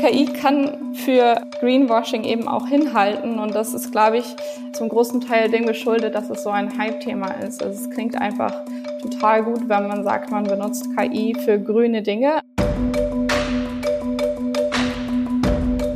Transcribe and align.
KI 0.00 0.24
kann 0.24 0.94
für 0.94 1.42
Greenwashing 1.60 2.24
eben 2.24 2.48
auch 2.48 2.66
hinhalten 2.66 3.38
und 3.38 3.54
das 3.54 3.74
ist, 3.74 3.92
glaube 3.92 4.16
ich, 4.18 4.24
zum 4.72 4.88
großen 4.88 5.20
Teil 5.20 5.50
dem 5.50 5.66
geschuldet, 5.66 6.14
dass 6.14 6.30
es 6.30 6.42
so 6.42 6.48
ein 6.48 6.78
Hype-Thema 6.78 7.32
ist. 7.32 7.62
Also 7.62 7.84
es 7.84 7.90
klingt 7.90 8.18
einfach 8.18 8.64
total 9.02 9.44
gut, 9.44 9.68
wenn 9.68 9.88
man 9.88 10.02
sagt, 10.02 10.30
man 10.30 10.44
benutzt 10.44 10.86
KI 10.96 11.36
für 11.44 11.58
grüne 11.60 12.02
Dinge. 12.02 12.40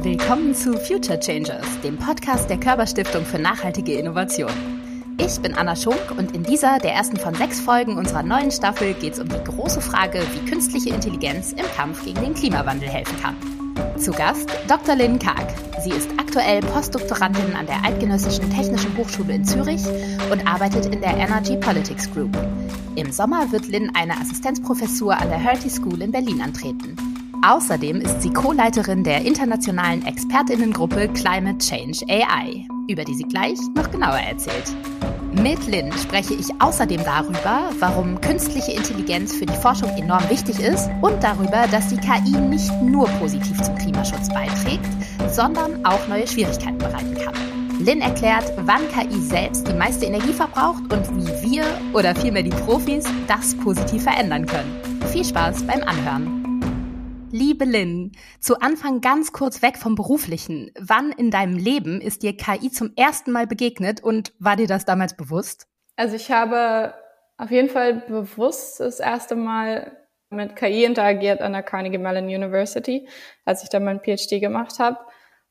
Willkommen 0.03 0.55
zu 0.55 0.75
Future 0.75 1.19
Changers, 1.19 1.81
dem 1.83 1.97
Podcast 1.97 2.51
der 2.51 2.59
Körperstiftung 2.61 3.25
für 3.25 3.39
nachhaltige 3.39 3.95
Innovation. 3.95 4.53
Ich 5.17 5.41
bin 5.41 5.55
Anna 5.55 5.75
Schunk 5.75 6.13
und 6.19 6.35
in 6.37 6.43
dieser, 6.43 6.79
der 6.79 6.93
ersten 6.93 7.17
von 7.17 7.35
sechs 7.35 7.59
Folgen 7.59 7.97
unserer 7.97 8.23
neuen 8.23 8.51
Staffel, 8.51 8.93
geht 8.93 9.15
es 9.15 9.21
um 9.21 9.31
die 9.31 9.45
große 9.45 9.81
Frage, 9.81 10.21
wie 10.35 10.51
künstliche 10.51 10.91
Intelligenz 10.91 11.53
im 11.53 11.65
Kampf 11.75 12.05
gegen 12.05 12.21
den 12.21 12.35
Klimawandel 12.35 12.91
helfen 12.91 13.19
kann. 13.23 13.54
Zu 13.99 14.13
Gast 14.13 14.49
Dr. 14.69 14.97
Lynn 14.97 15.19
Karg. 15.19 15.47
Sie 15.83 15.91
ist 15.91 16.09
aktuell 16.19 16.61
Postdoktorandin 16.61 17.55
an 17.55 17.67
der 17.67 17.83
Eidgenössischen 17.85 18.51
Technischen 18.51 18.97
Hochschule 18.97 19.35
in 19.35 19.45
Zürich 19.45 19.83
und 20.31 20.47
arbeitet 20.47 20.87
in 20.87 21.01
der 21.01 21.17
Energy 21.17 21.57
Politics 21.57 22.11
Group. 22.13 22.37
Im 22.97 23.11
Sommer 23.11 23.51
wird 23.53 23.69
Lynn 23.69 23.91
eine 23.95 24.19
Assistenzprofessur 24.21 25.17
an 25.17 25.29
der 25.29 25.39
Hertie 25.39 25.71
School 25.71 26.03
in 26.03 26.13
Berlin 26.13 26.41
antreten. 26.41 26.97
Außerdem 27.43 28.01
ist 28.01 28.23
sie 28.23 28.33
Co-Leiterin 28.33 29.05
der 29.05 29.25
internationalen 29.25 30.05
Expertinnengruppe 30.07 31.09
Climate 31.09 31.59
Change 31.59 32.05
AI, 32.09 32.67
über 32.89 33.05
die 33.05 33.15
sie 33.15 33.25
gleich 33.25 33.59
noch 33.75 33.91
genauer 33.91 34.19
erzählt. 34.19 34.75
Mit 35.45 35.67
Lynn 35.67 35.93
spreche 35.93 36.33
ich 36.33 36.49
außerdem 36.59 37.05
darüber, 37.05 37.69
warum 37.79 38.19
künstliche 38.23 38.73
Intelligenz 38.73 39.35
für 39.35 39.45
die 39.45 39.53
Forschung 39.53 39.91
enorm 39.91 40.23
wichtig 40.31 40.59
ist 40.59 40.89
und 41.03 41.23
darüber, 41.23 41.67
dass 41.71 41.89
die 41.89 41.99
KI 41.99 42.31
nicht 42.31 42.73
nur 42.81 43.07
positiv 43.21 43.61
zum 43.61 43.77
Klimaschutz 43.77 44.31
beiträgt, 44.31 44.89
sondern 45.29 45.85
auch 45.85 46.09
neue 46.09 46.27
Schwierigkeiten 46.27 46.79
bereiten 46.79 47.15
kann. 47.15 47.35
Lynn 47.79 48.01
erklärt, 48.01 48.55
wann 48.65 48.89
KI 48.89 49.21
selbst 49.21 49.69
die 49.69 49.75
meiste 49.75 50.07
Energie 50.07 50.33
verbraucht 50.33 50.91
und 50.91 51.15
wie 51.15 51.51
wir 51.51 51.67
oder 51.93 52.15
vielmehr 52.15 52.43
die 52.43 52.49
Profis 52.49 53.05
das 53.29 53.55
positiv 53.59 54.05
verändern 54.05 54.47
können. 54.47 54.81
Viel 55.13 55.27
Spaß 55.27 55.63
beim 55.67 55.83
Anhören. 55.83 56.44
Liebe 57.35 57.65
Lynn, 57.65 58.13
zu 58.39 58.61
Anfang 58.61 59.01
ganz 59.01 59.33
kurz 59.33 59.61
weg 59.61 59.77
vom 59.77 59.97
Beruflichen. 59.97 60.71
Wann 60.79 61.11
in 61.11 61.33
deinem 61.33 61.57
Leben 61.57 62.01
ist 62.01 62.23
dir 62.23 62.37
KI 62.37 62.71
zum 62.71 62.93
ersten 62.95 63.33
Mal 63.33 63.49
begegnet 63.49 64.01
und 64.01 64.33
war 64.39 64.55
dir 64.55 64.69
das 64.69 64.85
damals 64.85 65.17
bewusst? 65.17 65.67
Also 65.97 66.15
ich 66.15 66.31
habe 66.31 66.95
auf 67.37 67.51
jeden 67.51 67.71
Fall 67.71 68.05
bewusst 68.07 68.79
das 68.79 69.01
erste 69.01 69.35
Mal 69.35 69.97
mit 70.31 70.55
KI 70.55 70.85
interagiert 70.85 71.41
an 71.41 71.55
der 71.55 71.65
Carnegie 71.65 71.99
Mellon 71.99 72.27
University, 72.27 73.09
als 73.45 73.65
ich 73.65 73.69
da 73.69 73.81
mein 73.81 73.99
PhD 73.99 74.41
gemacht 74.41 74.79
habe. 74.79 75.01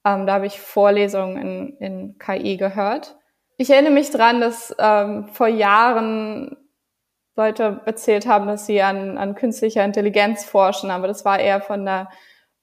Ähm, 0.06 0.26
da 0.26 0.36
habe 0.36 0.46
ich 0.46 0.62
Vorlesungen 0.62 1.36
in, 1.36 1.78
in 1.80 2.18
KI 2.18 2.56
gehört. 2.56 3.18
Ich 3.58 3.70
erinnere 3.70 3.92
mich 3.92 4.10
dran, 4.10 4.40
dass 4.40 4.74
ähm, 4.80 5.28
vor 5.34 5.50
Jahren 5.50 6.63
Leute 7.36 7.82
erzählt 7.86 8.28
haben, 8.28 8.48
dass 8.48 8.66
sie 8.66 8.82
an, 8.82 9.18
an 9.18 9.36
künstlicher 9.36 9.84
Intelligenz 9.84 10.46
forschen, 10.46 10.92
aber 10.92 11.08
das 11.08 11.26
war 11.26 11.40
eher 11.40 11.62
von 11.62 11.86
der 11.86 12.10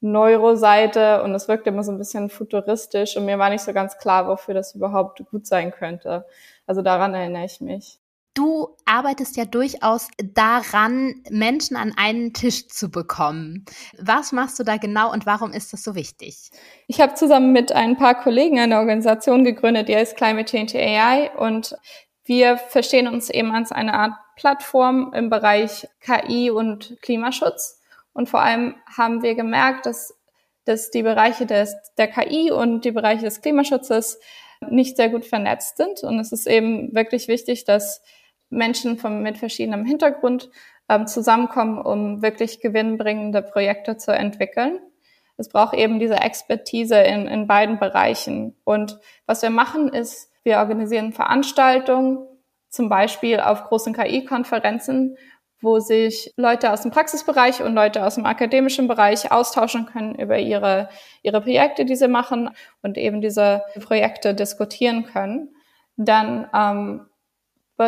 Neuroseite 0.00 1.22
und 1.22 1.34
es 1.34 1.48
wirkte 1.48 1.70
immer 1.70 1.82
so 1.82 1.92
ein 1.92 1.98
bisschen 1.98 2.30
futuristisch 2.30 3.16
und 3.16 3.26
mir 3.26 3.38
war 3.38 3.50
nicht 3.50 3.64
so 3.64 3.72
ganz 3.72 3.98
klar, 3.98 4.26
wofür 4.28 4.54
das 4.54 4.74
überhaupt 4.74 5.22
gut 5.30 5.46
sein 5.46 5.72
könnte. 5.72 6.24
Also 6.66 6.82
daran 6.82 7.14
erinnere 7.14 7.44
ich 7.44 7.60
mich. 7.60 7.98
Du 8.34 8.76
arbeitest 8.86 9.36
ja 9.36 9.44
durchaus 9.44 10.08
daran, 10.22 11.14
Menschen 11.30 11.76
an 11.76 11.92
einen 11.96 12.32
Tisch 12.32 12.68
zu 12.68 12.88
bekommen. 12.88 13.64
Was 13.98 14.30
machst 14.30 14.58
du 14.58 14.62
da 14.62 14.76
genau 14.76 15.12
und 15.12 15.26
warum 15.26 15.52
ist 15.52 15.72
das 15.72 15.82
so 15.82 15.96
wichtig? 15.96 16.50
Ich 16.86 17.00
habe 17.00 17.14
zusammen 17.14 17.52
mit 17.52 17.72
ein 17.72 17.96
paar 17.96 18.14
Kollegen 18.14 18.60
eine 18.60 18.78
Organisation 18.78 19.44
gegründet, 19.44 19.88
die 19.88 19.96
heißt 19.96 20.16
Climate 20.16 20.44
Change 20.44 20.78
AI 20.78 21.30
und 21.36 21.76
wir 22.24 22.56
verstehen 22.56 23.08
uns 23.08 23.28
eben 23.30 23.50
als 23.50 23.72
eine 23.72 23.94
Art 23.94 24.12
Plattform 24.40 25.12
im 25.14 25.28
Bereich 25.28 25.86
KI 26.00 26.50
und 26.50 26.96
Klimaschutz. 27.02 27.82
Und 28.14 28.30
vor 28.30 28.40
allem 28.40 28.74
haben 28.96 29.22
wir 29.22 29.34
gemerkt, 29.34 29.84
dass, 29.84 30.18
dass 30.64 30.90
die 30.90 31.02
Bereiche 31.02 31.44
des, 31.44 31.76
der 31.98 32.08
KI 32.08 32.50
und 32.50 32.86
die 32.86 32.90
Bereiche 32.90 33.26
des 33.26 33.42
Klimaschutzes 33.42 34.18
nicht 34.66 34.96
sehr 34.96 35.10
gut 35.10 35.26
vernetzt 35.26 35.76
sind. 35.76 36.02
Und 36.02 36.18
es 36.18 36.32
ist 36.32 36.46
eben 36.46 36.94
wirklich 36.94 37.28
wichtig, 37.28 37.64
dass 37.64 38.00
Menschen 38.48 38.96
von, 38.96 39.22
mit 39.22 39.36
verschiedenem 39.36 39.84
Hintergrund 39.84 40.48
ähm, 40.88 41.06
zusammenkommen, 41.06 41.78
um 41.78 42.22
wirklich 42.22 42.60
gewinnbringende 42.60 43.42
Projekte 43.42 43.98
zu 43.98 44.12
entwickeln. 44.12 44.80
Es 45.36 45.50
braucht 45.50 45.74
eben 45.74 45.98
diese 45.98 46.16
Expertise 46.16 46.96
in, 46.96 47.26
in 47.26 47.46
beiden 47.46 47.78
Bereichen. 47.78 48.56
Und 48.64 48.98
was 49.26 49.42
wir 49.42 49.50
machen, 49.50 49.90
ist, 49.90 50.32
wir 50.44 50.56
organisieren 50.56 51.12
Veranstaltungen, 51.12 52.26
zum 52.70 52.88
Beispiel 52.88 53.40
auf 53.40 53.64
großen 53.64 53.92
KI-Konferenzen, 53.92 55.16
wo 55.60 55.78
sich 55.78 56.32
Leute 56.36 56.72
aus 56.72 56.82
dem 56.82 56.90
Praxisbereich 56.90 57.62
und 57.62 57.74
Leute 57.74 58.04
aus 58.06 58.14
dem 58.14 58.24
akademischen 58.24 58.88
Bereich 58.88 59.30
austauschen 59.30 59.86
können 59.86 60.14
über 60.14 60.38
ihre, 60.38 60.88
ihre 61.22 61.42
Projekte, 61.42 61.84
die 61.84 61.96
sie 61.96 62.08
machen 62.08 62.50
und 62.82 62.96
eben 62.96 63.20
diese 63.20 63.62
Projekte 63.82 64.34
diskutieren 64.34 65.04
können. 65.04 65.54
Dann 65.96 66.48
ähm, 66.54 67.06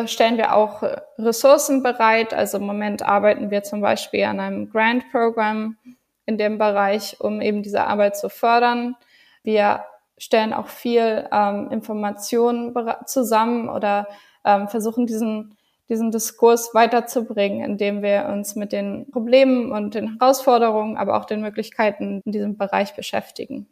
stellen 0.07 0.37
wir 0.37 0.55
auch 0.55 0.83
Ressourcen 1.19 1.83
bereit. 1.83 2.35
Also 2.35 2.59
im 2.59 2.67
Moment 2.67 3.03
arbeiten 3.03 3.51
wir 3.51 3.63
zum 3.63 3.81
Beispiel 3.81 4.25
an 4.25 4.41
einem 4.41 4.71
Grant-Programm 4.71 5.79
in 6.27 6.37
dem 6.37 6.59
Bereich, 6.59 7.17
um 7.21 7.41
eben 7.41 7.63
diese 7.63 7.85
Arbeit 7.85 8.17
zu 8.17 8.29
fördern. 8.29 8.97
Wir 9.43 9.85
stellen 10.19 10.53
auch 10.53 10.69
viel 10.69 11.29
ähm, 11.33 11.71
Informationen 11.71 12.75
zusammen 13.07 13.69
oder 13.69 14.07
ähm, 14.45 14.69
versuchen 14.69 15.07
diesen 15.07 15.57
diesen 15.89 16.11
Diskurs 16.11 16.75
weiterzubringen, 16.75 17.65
indem 17.65 18.03
wir 18.03 18.27
uns 18.33 18.57
mit 18.57 18.73
den 18.73 19.11
Problemen 19.11 19.73
und 19.73 19.95
den 19.95 20.19
Herausforderungen, 20.19 20.97
aber 20.97 21.17
auch 21.17 21.27
den 21.27 21.43
Möglichkeiten 21.43 22.23
in 22.25 22.33
diesem 22.33 22.57
Bereich 22.57 22.97
beschäftigen. 22.97 23.69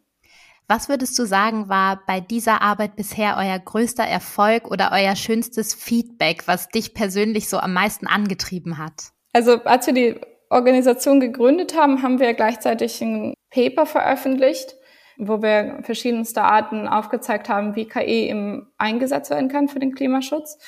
Was 0.69 0.88
würdest 0.88 1.19
du 1.19 1.25
sagen, 1.25 1.69
war 1.69 2.00
bei 2.06 2.20
dieser 2.20 2.62
Arbeit 2.62 2.94
bisher 2.94 3.36
euer 3.38 3.59
größter 3.59 4.04
Erfolg 4.04 4.70
oder 4.70 4.91
euer 4.92 5.16
schönstes 5.16 5.75
Feedback, 5.75 6.47
was 6.47 6.69
dich 6.69 6.94
persönlich 6.94 7.48
so 7.48 7.59
am 7.59 7.72
meisten 7.72 8.06
angetrieben 8.06 8.78
hat? 8.78 9.10
Also 9.32 9.64
als 9.64 9.86
wir 9.86 9.94
die 9.94 10.20
Organisation 10.48 11.20
gegründet 11.20 11.76
haben, 11.76 12.03
haben 12.03 12.20
wir 12.20 12.34
gleichzeitig 12.34 13.00
ein 13.00 13.34
Paper 13.50 13.86
veröffentlicht, 13.86 14.76
wo 15.20 15.42
wir 15.42 15.81
verschiedenste 15.82 16.42
Arten 16.42 16.88
aufgezeigt 16.88 17.48
haben, 17.48 17.76
wie 17.76 17.86
KI 17.86 18.28
eben 18.28 18.72
eingesetzt 18.78 19.31
werden 19.31 19.48
kann 19.48 19.69
für 19.69 19.78
den 19.78 19.94
Klimaschutz. 19.94 20.58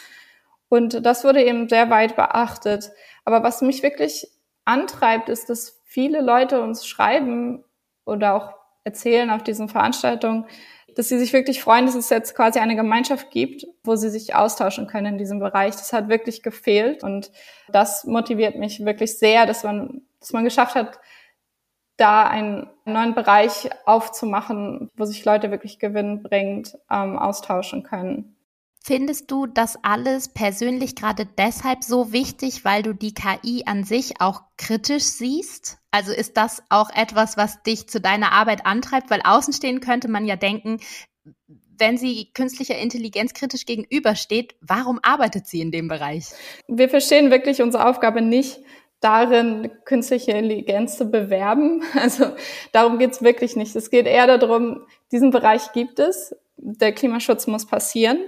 Und 0.68 1.04
das 1.04 1.24
wurde 1.24 1.42
eben 1.42 1.68
sehr 1.68 1.90
weit 1.90 2.16
beachtet. 2.16 2.90
Aber 3.24 3.42
was 3.42 3.62
mich 3.62 3.82
wirklich 3.82 4.28
antreibt, 4.64 5.28
ist, 5.28 5.48
dass 5.48 5.80
viele 5.84 6.20
Leute 6.20 6.62
uns 6.62 6.86
schreiben 6.86 7.64
oder 8.04 8.34
auch 8.34 8.54
erzählen 8.84 9.30
auf 9.30 9.42
diesen 9.42 9.68
Veranstaltungen, 9.68 10.46
dass 10.94 11.08
sie 11.08 11.18
sich 11.18 11.32
wirklich 11.32 11.62
freuen, 11.62 11.86
dass 11.86 11.94
es 11.94 12.10
jetzt 12.10 12.34
quasi 12.34 12.58
eine 12.58 12.76
Gemeinschaft 12.76 13.30
gibt, 13.30 13.66
wo 13.84 13.96
sie 13.96 14.10
sich 14.10 14.34
austauschen 14.34 14.86
können 14.86 15.14
in 15.14 15.18
diesem 15.18 15.38
Bereich. 15.38 15.74
Das 15.74 15.92
hat 15.92 16.08
wirklich 16.08 16.42
gefehlt 16.42 17.02
und 17.02 17.30
das 17.68 18.04
motiviert 18.04 18.56
mich 18.56 18.84
wirklich 18.84 19.18
sehr, 19.18 19.46
dass 19.46 19.64
man, 19.64 20.02
dass 20.20 20.32
man 20.32 20.44
geschafft 20.44 20.74
hat, 20.74 21.00
da 21.96 22.24
einen 22.84 22.94
neuen 22.94 23.14
Bereich 23.14 23.70
aufzumachen, 23.86 24.90
wo 24.96 25.04
sich 25.04 25.24
Leute 25.24 25.50
wirklich 25.50 25.78
gewinnbringend 25.78 26.76
ähm, 26.90 27.18
austauschen 27.18 27.82
können. 27.82 28.36
Findest 28.84 29.30
du 29.30 29.46
das 29.46 29.78
alles 29.84 30.28
persönlich 30.28 30.96
gerade 30.96 31.24
deshalb 31.24 31.84
so 31.84 32.12
wichtig, 32.12 32.64
weil 32.64 32.82
du 32.82 32.94
die 32.94 33.14
KI 33.14 33.62
an 33.64 33.84
sich 33.84 34.20
auch 34.20 34.42
kritisch 34.56 35.04
siehst? 35.04 35.78
Also 35.92 36.12
ist 36.12 36.36
das 36.36 36.64
auch 36.68 36.90
etwas, 36.90 37.36
was 37.36 37.62
dich 37.62 37.88
zu 37.88 38.00
deiner 38.00 38.32
Arbeit 38.32 38.66
antreibt? 38.66 39.08
Weil 39.08 39.20
außenstehend 39.22 39.84
könnte 39.84 40.08
man 40.08 40.26
ja 40.26 40.34
denken, 40.34 40.80
wenn 41.78 41.96
sie 41.96 42.30
künstlicher 42.34 42.76
Intelligenz 42.76 43.34
kritisch 43.34 43.66
gegenübersteht, 43.66 44.56
warum 44.60 44.98
arbeitet 45.02 45.46
sie 45.46 45.60
in 45.60 45.70
dem 45.70 45.86
Bereich? 45.86 46.26
Wir 46.66 46.88
verstehen 46.88 47.30
wirklich 47.30 47.62
unsere 47.62 47.88
Aufgabe 47.88 48.20
nicht 48.20 48.60
darin, 49.02 49.70
künstliche 49.84 50.32
Intelligenz 50.32 50.96
zu 50.96 51.10
bewerben. 51.10 51.82
Also 51.94 52.26
darum 52.72 52.98
geht's 52.98 53.22
wirklich 53.22 53.56
nicht. 53.56 53.76
Es 53.76 53.90
geht 53.90 54.06
eher 54.06 54.38
darum, 54.38 54.86
diesen 55.10 55.30
Bereich 55.30 55.72
gibt 55.72 55.98
es, 55.98 56.34
der 56.56 56.92
Klimaschutz 56.92 57.46
muss 57.46 57.66
passieren. 57.66 58.18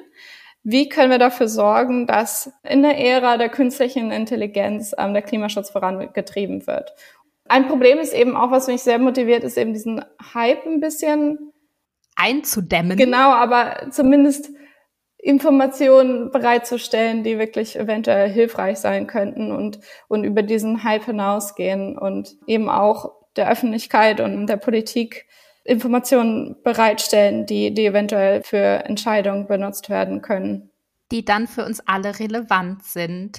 Wie 0.63 0.89
können 0.89 1.11
wir 1.11 1.19
dafür 1.19 1.49
sorgen, 1.49 2.07
dass 2.07 2.51
in 2.63 2.83
der 2.83 2.99
Ära 2.99 3.37
der 3.37 3.51
künstlichen 3.51 4.11
Intelligenz 4.11 4.95
ähm, 4.97 5.13
der 5.13 5.23
Klimaschutz 5.23 5.71
vorangetrieben 5.71 6.67
wird? 6.67 6.95
Ein 7.47 7.69
Problem 7.69 7.99
ist 7.99 8.15
eben 8.15 8.37
auch, 8.37 8.51
was 8.51 8.67
mich 8.67 8.83
sehr 8.83 8.99
motiviert, 8.99 9.45
ist 9.45 9.59
eben 9.59 9.75
diesen 9.75 10.03
Hype 10.33 10.65
ein 10.65 10.81
bisschen 10.81 11.53
einzudämmen. 12.17 12.97
Genau, 12.97 13.31
aber 13.33 13.89
zumindest 13.91 14.51
Informationen 15.25 16.31
bereitzustellen, 16.31 17.25
die 17.25 17.39
wirklich 17.39 17.77
eventuell 17.79 18.29
hilfreich 18.29 18.77
sein 18.77 19.07
könnten 19.07 19.53
und, 19.53 19.81
und 20.07 20.23
über 20.23 20.43
diesen 20.43 20.85
Hype 20.85 21.07
hinausgehen 21.07 21.97
und 21.97 22.37
eben 22.47 22.69
auch 22.69 23.11
der 23.35 23.51
Öffentlichkeit 23.51 24.21
und 24.21 24.47
der 24.47 24.59
Politik 24.59 25.27
Informationen 25.65 26.57
bereitstellen, 26.63 27.47
die, 27.47 27.73
die 27.73 27.87
eventuell 27.87 28.43
für 28.43 28.85
Entscheidungen 28.85 29.47
benutzt 29.47 29.89
werden 29.89 30.21
können. 30.21 30.71
Die 31.11 31.25
dann 31.25 31.47
für 31.47 31.65
uns 31.65 31.81
alle 31.87 32.19
relevant 32.19 32.83
sind. 32.85 33.39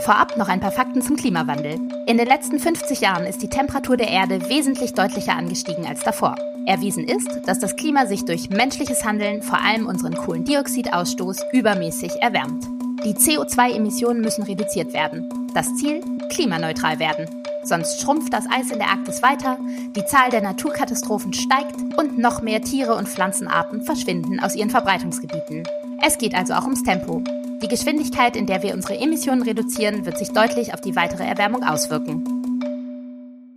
Vorab 0.00 0.38
noch 0.38 0.48
ein 0.48 0.60
paar 0.60 0.72
Fakten 0.72 1.02
zum 1.02 1.16
Klimawandel. 1.16 1.74
In 2.06 2.16
den 2.16 2.26
letzten 2.26 2.58
50 2.58 3.00
Jahren 3.00 3.26
ist 3.26 3.42
die 3.42 3.48
Temperatur 3.48 3.98
der 3.98 4.08
Erde 4.08 4.48
wesentlich 4.48 4.94
deutlicher 4.94 5.36
angestiegen 5.36 5.86
als 5.86 6.00
davor. 6.00 6.36
Erwiesen 6.66 7.04
ist, 7.04 7.28
dass 7.46 7.58
das 7.58 7.76
Klima 7.76 8.06
sich 8.06 8.24
durch 8.24 8.48
menschliches 8.48 9.04
Handeln, 9.04 9.42
vor 9.42 9.60
allem 9.60 9.86
unseren 9.86 10.14
Kohlendioxidausstoß, 10.14 11.44
übermäßig 11.52 12.12
erwärmt. 12.20 12.64
Die 13.04 13.14
CO2-Emissionen 13.14 14.22
müssen 14.22 14.44
reduziert 14.44 14.94
werden. 14.94 15.28
Das 15.54 15.74
Ziel? 15.74 16.02
Klimaneutral 16.30 16.98
werden. 16.98 17.28
Sonst 17.62 18.00
schrumpft 18.00 18.32
das 18.32 18.46
Eis 18.50 18.70
in 18.70 18.78
der 18.78 18.88
Arktis 18.88 19.22
weiter, 19.22 19.58
die 19.94 20.04
Zahl 20.06 20.30
der 20.30 20.40
Naturkatastrophen 20.40 21.34
steigt 21.34 21.76
und 21.98 22.18
noch 22.18 22.40
mehr 22.40 22.62
Tiere 22.62 22.94
und 22.94 23.08
Pflanzenarten 23.08 23.82
verschwinden 23.82 24.40
aus 24.40 24.54
ihren 24.54 24.70
Verbreitungsgebieten. 24.70 25.64
Es 26.02 26.16
geht 26.16 26.34
also 26.34 26.54
auch 26.54 26.62
ums 26.62 26.82
Tempo. 26.82 27.22
Die 27.62 27.68
Geschwindigkeit, 27.68 28.34
in 28.34 28.46
der 28.46 28.62
wir 28.62 28.72
unsere 28.72 28.98
Emissionen 28.98 29.42
reduzieren, 29.42 30.06
wird 30.06 30.16
sich 30.16 30.30
deutlich 30.30 30.72
auf 30.72 30.80
die 30.80 30.96
weitere 30.96 31.24
Erwärmung 31.24 31.62
auswirken. 31.62 32.24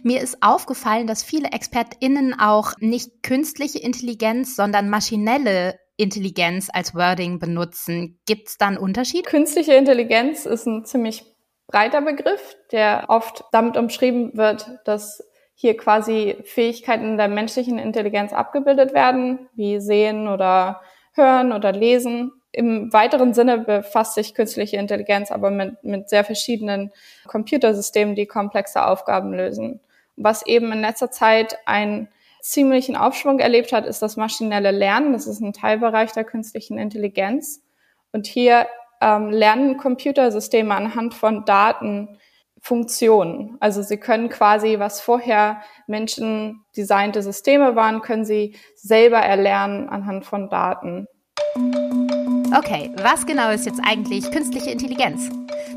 Mir 0.03 0.19
ist 0.19 0.43
aufgefallen, 0.43 1.07
dass 1.07 1.23
viele 1.23 1.51
ExpertInnen 1.53 2.37
auch 2.37 2.73
nicht 2.79 3.23
künstliche 3.23 3.79
Intelligenz, 3.79 4.57
sondern 4.57 4.89
maschinelle 4.89 5.79
Intelligenz 5.95 6.67
als 6.73 6.93
Wording 6.93 7.39
benutzen. 7.39 8.19
Gibt 8.25 8.49
es 8.49 8.57
da 8.57 8.67
einen 8.67 8.77
Unterschied? 8.77 9.25
Künstliche 9.25 9.75
Intelligenz 9.75 10.45
ist 10.45 10.65
ein 10.65 10.83
ziemlich 10.83 11.23
breiter 11.67 12.01
Begriff, 12.01 12.57
der 12.73 13.05
oft 13.07 13.45
damit 13.53 13.77
umschrieben 13.77 14.35
wird, 14.35 14.67
dass 14.83 15.23
hier 15.55 15.77
quasi 15.77 16.35
Fähigkeiten 16.43 17.15
der 17.15 17.29
menschlichen 17.29 17.79
Intelligenz 17.79 18.33
abgebildet 18.33 18.93
werden, 18.93 19.47
wie 19.55 19.79
Sehen 19.79 20.27
oder 20.27 20.81
Hören 21.13 21.51
oder 21.51 21.71
Lesen. 21.71 22.31
Im 22.51 22.93
weiteren 22.93 23.33
Sinne 23.33 23.59
befasst 23.59 24.15
sich 24.15 24.35
künstliche 24.35 24.77
Intelligenz 24.77 25.31
aber 25.31 25.49
mit, 25.49 25.83
mit 25.83 26.09
sehr 26.09 26.23
verschiedenen 26.23 26.91
Computersystemen, 27.27 28.15
die 28.15 28.27
komplexe 28.27 28.85
Aufgaben 28.85 29.33
lösen. 29.33 29.79
Was 30.15 30.45
eben 30.45 30.71
in 30.71 30.81
letzter 30.81 31.09
Zeit 31.09 31.57
einen 31.65 32.09
ziemlichen 32.41 32.95
Aufschwung 32.95 33.39
erlebt 33.39 33.73
hat, 33.73 33.85
ist 33.85 34.01
das 34.01 34.17
maschinelle 34.17 34.71
Lernen. 34.71 35.13
Das 35.13 35.27
ist 35.27 35.39
ein 35.39 35.53
Teilbereich 35.53 36.11
der 36.11 36.25
künstlichen 36.25 36.77
Intelligenz. 36.77 37.63
Und 38.11 38.27
hier 38.27 38.67
ähm, 39.01 39.31
lernen 39.31 39.77
Computersysteme 39.77 40.75
anhand 40.75 41.13
von 41.13 41.45
Daten 41.45 42.19
Funktionen. 42.63 43.57
Also 43.59 43.81
sie 43.81 43.97
können 43.97 44.29
quasi, 44.29 44.79
was 44.79 45.01
vorher 45.01 45.61
Menschen 45.85 46.63
designte 46.77 47.21
Systeme 47.21 47.75
waren, 47.75 48.01
können 48.01 48.23
sie 48.23 48.55
selber 48.75 49.17
erlernen 49.17 49.89
anhand 49.89 50.25
von 50.25 50.49
Daten. 50.49 51.05
Okay, 52.57 52.89
was 53.01 53.25
genau 53.25 53.49
ist 53.49 53.65
jetzt 53.65 53.81
eigentlich 53.85 54.31
künstliche 54.31 54.71
Intelligenz? 54.71 55.29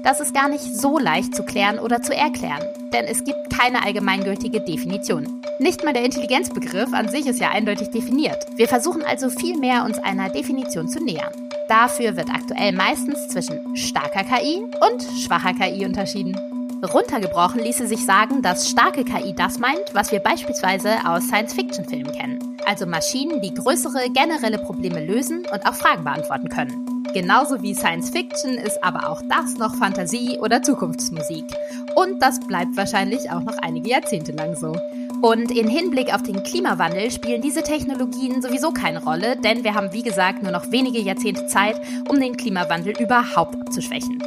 Das 0.04 0.20
ist 0.20 0.32
gar 0.32 0.48
nicht 0.48 0.62
so 0.62 0.96
leicht 0.96 1.34
zu 1.34 1.42
klären 1.44 1.80
oder 1.80 2.02
zu 2.02 2.14
erklären, 2.14 2.62
denn 2.92 3.06
es 3.06 3.24
gibt 3.24 3.50
keine 3.50 3.84
allgemeingültige 3.84 4.60
Definition. 4.60 5.42
Nicht 5.58 5.84
mal 5.84 5.92
der 5.92 6.04
Intelligenzbegriff 6.04 6.92
an 6.92 7.08
sich 7.08 7.26
ist 7.26 7.40
ja 7.40 7.50
eindeutig 7.50 7.90
definiert. 7.90 8.46
Wir 8.54 8.68
versuchen 8.68 9.02
also 9.02 9.28
vielmehr 9.28 9.84
uns 9.84 9.98
einer 9.98 10.28
Definition 10.28 10.88
zu 10.88 11.02
nähern. 11.02 11.32
Dafür 11.68 12.16
wird 12.16 12.30
aktuell 12.30 12.70
meistens 12.70 13.26
zwischen 13.26 13.74
starker 13.74 14.22
KI 14.22 14.58
und 14.60 15.02
schwacher 15.20 15.52
KI 15.52 15.84
unterschieden. 15.84 16.55
Runtergebrochen 16.82 17.60
ließe 17.62 17.86
sich 17.86 18.04
sagen, 18.04 18.42
dass 18.42 18.68
starke 18.68 19.04
KI 19.04 19.34
das 19.34 19.58
meint, 19.58 19.94
was 19.94 20.12
wir 20.12 20.20
beispielsweise 20.20 20.90
aus 21.06 21.24
Science-Fiction-Filmen 21.24 22.12
kennen. 22.12 22.56
Also 22.66 22.86
Maschinen, 22.86 23.40
die 23.40 23.54
größere 23.54 24.10
generelle 24.10 24.58
Probleme 24.58 25.04
lösen 25.04 25.46
und 25.50 25.66
auch 25.66 25.74
Fragen 25.74 26.04
beantworten 26.04 26.48
können. 26.48 27.04
Genauso 27.14 27.62
wie 27.62 27.74
Science-Fiction 27.74 28.54
ist 28.54 28.82
aber 28.84 29.08
auch 29.08 29.22
das 29.28 29.56
noch 29.56 29.74
Fantasie 29.76 30.38
oder 30.38 30.62
Zukunftsmusik. 30.62 31.46
Und 31.94 32.20
das 32.20 32.40
bleibt 32.40 32.76
wahrscheinlich 32.76 33.30
auch 33.30 33.40
noch 33.40 33.56
einige 33.58 33.88
Jahrzehnte 33.88 34.32
lang 34.32 34.54
so. 34.54 34.76
Und 35.22 35.50
in 35.50 35.68
Hinblick 35.68 36.14
auf 36.14 36.22
den 36.22 36.42
Klimawandel 36.42 37.10
spielen 37.10 37.40
diese 37.40 37.62
Technologien 37.62 38.42
sowieso 38.42 38.70
keine 38.70 39.02
Rolle, 39.02 39.36
denn 39.36 39.64
wir 39.64 39.74
haben 39.74 39.92
wie 39.92 40.02
gesagt 40.02 40.42
nur 40.42 40.52
noch 40.52 40.70
wenige 40.70 41.00
Jahrzehnte 41.00 41.46
Zeit, 41.46 41.80
um 42.08 42.20
den 42.20 42.36
Klimawandel 42.36 42.94
überhaupt 43.00 43.54
abzuschwächen. 43.56 44.22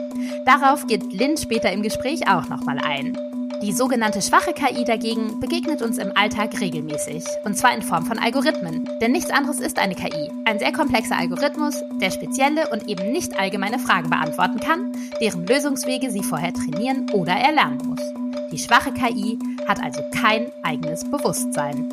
Darauf 0.46 0.88
geht 0.88 1.14
Lynn 1.14 1.38
später 1.38 1.72
im 1.72 1.84
Gespräch 1.84 2.28
auch 2.28 2.50
nochmal 2.50 2.80
ein. 2.80 3.18
Die 3.62 3.74
sogenannte 3.74 4.22
schwache 4.22 4.54
KI 4.54 4.86
dagegen 4.86 5.42
begegnet 5.42 5.82
uns 5.82 5.98
im 5.98 6.14
Alltag 6.16 6.62
regelmäßig. 6.62 7.26
Und 7.44 7.58
zwar 7.58 7.76
in 7.76 7.82
Form 7.82 8.06
von 8.06 8.18
Algorithmen. 8.18 8.90
Denn 9.02 9.12
nichts 9.12 9.32
anderes 9.32 9.60
ist 9.60 9.80
eine 9.80 9.96
KI. 9.96 10.32
Ein 10.46 10.60
sehr 10.60 10.72
komplexer 10.72 11.18
Algorithmus, 11.18 11.84
der 12.02 12.12
spezielle 12.12 12.70
und 12.70 12.88
eben 12.88 13.12
nicht 13.12 13.38
allgemeine 13.38 13.78
Fragen 13.78 14.10
beantworten 14.10 14.62
kann, 14.62 14.94
deren 15.20 15.46
Lösungswege 15.46 16.10
sie 16.10 16.24
vorher 16.24 16.54
trainieren 16.54 17.10
oder 17.12 17.34
erlernen 17.34 17.80
muss. 17.86 18.29
Die 18.52 18.58
schwache 18.58 18.92
KI 18.92 19.38
hat 19.68 19.80
also 19.80 20.02
kein 20.10 20.52
eigenes 20.64 21.04
Bewusstsein. 21.04 21.88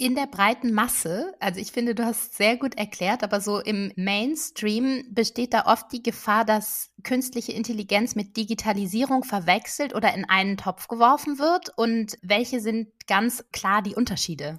In 0.00 0.16
der 0.16 0.26
breiten 0.26 0.72
Masse, 0.72 1.34
also 1.38 1.60
ich 1.60 1.70
finde, 1.70 1.94
du 1.94 2.04
hast 2.04 2.36
sehr 2.36 2.56
gut 2.56 2.76
erklärt, 2.76 3.22
aber 3.22 3.40
so 3.40 3.60
im 3.60 3.92
Mainstream 3.94 5.04
besteht 5.10 5.54
da 5.54 5.66
oft 5.66 5.92
die 5.92 6.02
Gefahr, 6.02 6.44
dass 6.44 6.90
künstliche 7.04 7.52
Intelligenz 7.52 8.16
mit 8.16 8.36
Digitalisierung 8.36 9.22
verwechselt 9.22 9.94
oder 9.94 10.12
in 10.14 10.24
einen 10.28 10.56
Topf 10.56 10.88
geworfen 10.88 11.38
wird. 11.38 11.70
Und 11.76 12.16
welche 12.22 12.58
sind 12.58 12.88
ganz 13.06 13.44
klar 13.52 13.82
die 13.82 13.94
Unterschiede? 13.94 14.58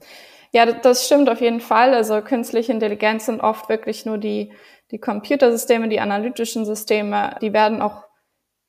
Ja, 0.52 0.66
das 0.66 1.06
stimmt 1.06 1.30
auf 1.30 1.42
jeden 1.42 1.62
Fall. 1.62 1.94
Also 1.94 2.22
künstliche 2.22 2.72
Intelligenz 2.72 3.26
sind 3.26 3.42
oft 3.42 3.68
wirklich 3.68 4.06
nur 4.06 4.18
die, 4.18 4.54
die 4.92 5.00
Computersysteme, 5.00 5.90
die 5.90 6.00
analytischen 6.00 6.66
Systeme. 6.66 7.36
Die 7.42 7.52
werden 7.54 7.82
auch 7.82 8.09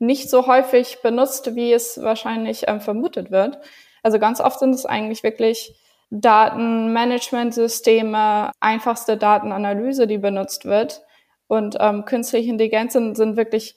nicht 0.01 0.31
so 0.31 0.47
häufig 0.47 1.03
benutzt, 1.03 1.55
wie 1.55 1.73
es 1.73 2.03
wahrscheinlich 2.03 2.65
ähm, 2.67 2.81
vermutet 2.81 3.31
wird. 3.31 3.59
Also 4.03 4.19
ganz 4.19 4.41
oft 4.41 4.59
sind 4.59 4.75
es 4.75 4.87
eigentlich 4.87 5.23
wirklich 5.23 5.77
Datenmanagementsysteme, 6.11 8.51
einfachste 8.61 9.17
Datenanalyse, 9.17 10.09
die 10.09 10.19
benutzt 10.19 10.65
wird. 10.65 11.03
Und 11.47 11.77
ähm, 11.81 12.05
künstliche 12.05 12.51
Intelligenz 12.51 12.93
sind, 12.95 13.17
sind 13.17 13.37
wirklich 13.37 13.77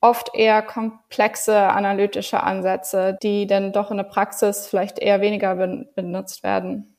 oft 0.00 0.34
eher 0.34 0.62
komplexe 0.62 1.56
analytische 1.56 2.42
Ansätze, 2.42 3.18
die 3.22 3.46
dann 3.46 3.72
doch 3.72 3.90
in 3.90 3.98
der 3.98 4.04
Praxis 4.04 4.66
vielleicht 4.66 4.98
eher 4.98 5.20
weniger 5.20 5.56
ben 5.56 5.88
benutzt 5.94 6.42
werden. 6.42 6.91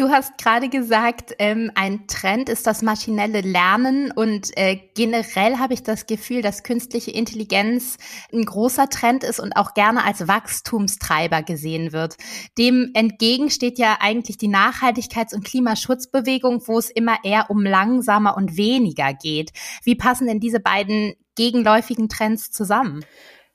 Du 0.00 0.08
hast 0.08 0.38
gerade 0.38 0.70
gesagt, 0.70 1.34
ähm, 1.38 1.70
ein 1.74 2.06
Trend 2.06 2.48
ist 2.48 2.66
das 2.66 2.80
maschinelle 2.80 3.42
Lernen 3.42 4.10
und 4.10 4.48
äh, 4.56 4.78
generell 4.94 5.58
habe 5.58 5.74
ich 5.74 5.82
das 5.82 6.06
Gefühl, 6.06 6.40
dass 6.40 6.62
künstliche 6.62 7.10
Intelligenz 7.10 7.98
ein 8.32 8.46
großer 8.46 8.88
Trend 8.88 9.24
ist 9.24 9.40
und 9.40 9.52
auch 9.56 9.74
gerne 9.74 10.02
als 10.02 10.26
Wachstumstreiber 10.26 11.42
gesehen 11.42 11.92
wird. 11.92 12.16
Dem 12.56 12.92
entgegen 12.94 13.50
steht 13.50 13.78
ja 13.78 13.98
eigentlich 14.00 14.38
die 14.38 14.48
Nachhaltigkeits- 14.48 15.34
und 15.34 15.44
Klimaschutzbewegung, 15.44 16.66
wo 16.66 16.78
es 16.78 16.88
immer 16.88 17.18
eher 17.22 17.50
um 17.50 17.62
langsamer 17.62 18.38
und 18.38 18.56
weniger 18.56 19.12
geht. 19.12 19.50
Wie 19.84 19.96
passen 19.96 20.26
denn 20.26 20.40
diese 20.40 20.60
beiden 20.60 21.12
gegenläufigen 21.36 22.08
Trends 22.08 22.50
zusammen? 22.50 23.04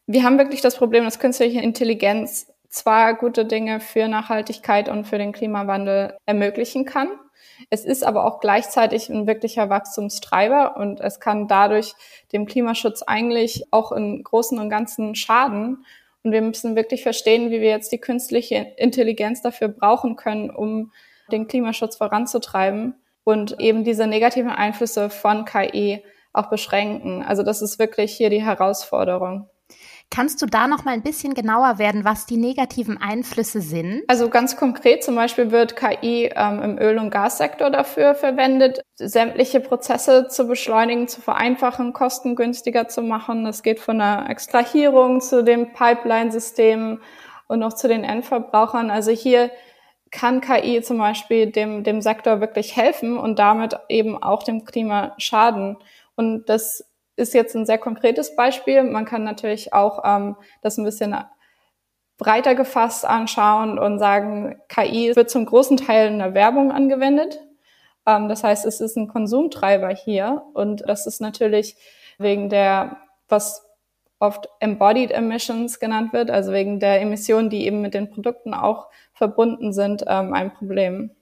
Wir 0.05 0.21
haben 0.21 0.37
wirklich 0.37 0.61
das 0.61 0.77
Problem, 0.77 1.05
dass 1.05 1.17
künstliche 1.17 1.59
Intelligenz 1.59 2.45
zwar 2.75 3.15
gute 3.15 3.46
Dinge 3.46 3.79
für 3.79 4.08
Nachhaltigkeit 4.08 4.89
und 4.89 5.05
für 5.05 5.17
den 5.17 5.32
Klimawandel 5.32 6.17
ermöglichen 6.25 6.86
kann. 6.86 7.08
Es 7.70 7.86
ist 7.86 8.03
aber 8.03 8.25
auch 8.25 8.41
gleichzeitig 8.41 9.10
ein 9.10 9.27
wirklicher 9.27 9.70
Wachstumstreiber 9.70 10.75
und 10.77 11.00
es 11.00 11.20
kann 11.20 11.48
dadurch 11.48 11.94
dem 12.34 12.46
Klimaschutz 12.46 13.01
eigentlich 13.01 13.65
auch 13.72 13.91
im 13.91 14.24
Großen 14.24 14.60
und 14.60 14.70
Ganzen 14.70 15.15
schaden. 15.15 15.86
Und 16.24 16.32
wir 16.32 16.41
müssen 16.41 16.75
wirklich 16.75 17.03
verstehen, 17.03 17.50
wie 17.50 17.62
wir 17.62 17.70
jetzt 17.70 17.91
die 17.91 18.00
künstliche 18.00 18.74
Intelligenz 18.77 19.41
dafür 19.41 19.70
brauchen 19.70 20.17
können, 20.17 20.50
um 20.50 20.91
den 21.32 21.48
Klimaschutz 21.48 21.96
voranzutreiben 21.96 22.96
und 23.24 23.60
eben 23.60 23.84
diese 23.84 24.05
negativen 24.05 24.51
Einflüsse 24.51 25.10
von 25.10 25.46
KI 25.46 26.03
auch 26.34 26.50
beschränken. 26.50 27.24
Also 27.24 27.41
das 27.44 27.62
ist 27.62 27.79
wirklich 27.79 28.15
hier 28.15 28.29
die 28.29 28.44
Herausforderung. 28.44 29.50
Kannst 30.15 30.41
du 30.41 30.45
da 30.45 30.69
noch 30.69 30.86
mal 30.86 30.93
ein 30.93 31.01
bisschen 31.01 31.34
genauer 31.34 31.77
werden, 31.77 32.05
was 32.05 32.25
die 32.25 32.38
negativen 32.38 33.01
Einflüsse 33.01 33.60
sind? 33.60 34.03
Also 34.07 34.29
ganz 34.29 34.55
konkret 34.55 35.03
zum 35.03 35.13
Beispiel 35.15 35.51
wird 35.51 35.75
KI 35.75 36.31
ähm, 36.34 36.62
im 36.62 36.77
Öl- 36.77 37.00
und 37.00 37.10
Gassektor 37.10 37.69
dafür 37.69 38.15
verwendet, 38.15 38.79
sämtliche 38.95 39.60
Prozesse 39.60 40.29
zu 40.29 40.48
beschleunigen, 40.48 41.10
zu 41.10 41.19
vereinfachen, 41.19 41.91
kostengünstiger 41.91 42.88
zu 42.88 43.01
machen. 43.01 43.43
Das 43.43 43.62
geht 43.62 43.81
von 43.81 43.98
der 43.98 44.27
Extrahierung 44.29 45.19
zu 45.19 45.43
dem 45.43 45.74
Pipeline-System 45.74 47.01
und 47.50 47.60
noch 47.60 47.74
zu 47.74 47.89
den 47.89 48.05
Endverbrauchern. 48.05 48.91
Also 48.91 49.12
hier 49.12 49.51
kann 50.12 50.39
KI 50.39 50.81
zum 50.81 50.98
Beispiel 50.98 51.51
dem, 51.51 51.84
dem 51.84 52.00
Sektor 52.00 52.39
wirklich 52.39 52.77
helfen 52.77 53.17
und 53.17 53.38
damit 53.38 53.77
eben 53.89 54.24
auch 54.24 54.43
dem 54.43 54.63
Klima 54.63 55.13
schaden. 55.17 55.75
Und 56.15 56.48
das 56.48 56.86
ist 57.15 57.34
jetzt 57.34 57.55
ein 57.55 57.65
sehr 57.65 57.77
konkretes 57.77 58.36
Beispiel. 58.36 58.84
Man 58.84 59.05
kann 59.05 59.24
natürlich 59.24 59.74
auch 59.74 60.03
ähm, 60.05 60.36
das 60.62 60.77
ein 60.77 60.86
bisschen 60.86 61.15
breiter 62.17 62.55
gefasst 62.55 63.05
anschauen 63.05 63.77
und 63.77 64.00
sagen, 64.00 64.62
KI 64.69 65.15
wird 65.15 65.29
zum 65.29 65.45
großen 65.45 65.77
Teil 65.77 66.07
in 66.07 66.19
der 66.19 66.34
Werbung 66.34 66.72
angewendet. 66.72 67.41
Ähm, 68.05 68.29
das 68.29 68.43
heißt, 68.43 68.65
es 68.65 68.81
ist 68.81 68.95
ein 68.95 69.07
Konsumtreiber 69.07 69.89
hier 69.89 70.43
und 70.53 70.84
das 70.88 71.07
ist 71.07 71.22
natürlich 71.22 71.75
wegen 72.17 72.50
der, 72.50 72.98
was 73.27 73.65
oft 74.19 74.48
Embodied 74.60 75.12
Emissions 75.12 75.79
genannt 75.79 76.13
wird, 76.13 76.31
also 76.31 76.51
wegen 76.53 76.79
der 76.79 77.01
Emissionen, 77.01 77.50
die 77.50 77.65
eben 77.65 77.81
mit 77.81 77.93
den 77.93 78.10
Produkten 78.10 78.53
auch 78.53 78.88
verbunden 79.13 79.74
sind, 79.74 80.05
ähm, 80.07 80.34
ein 80.34 80.53
Problem. 80.53 81.14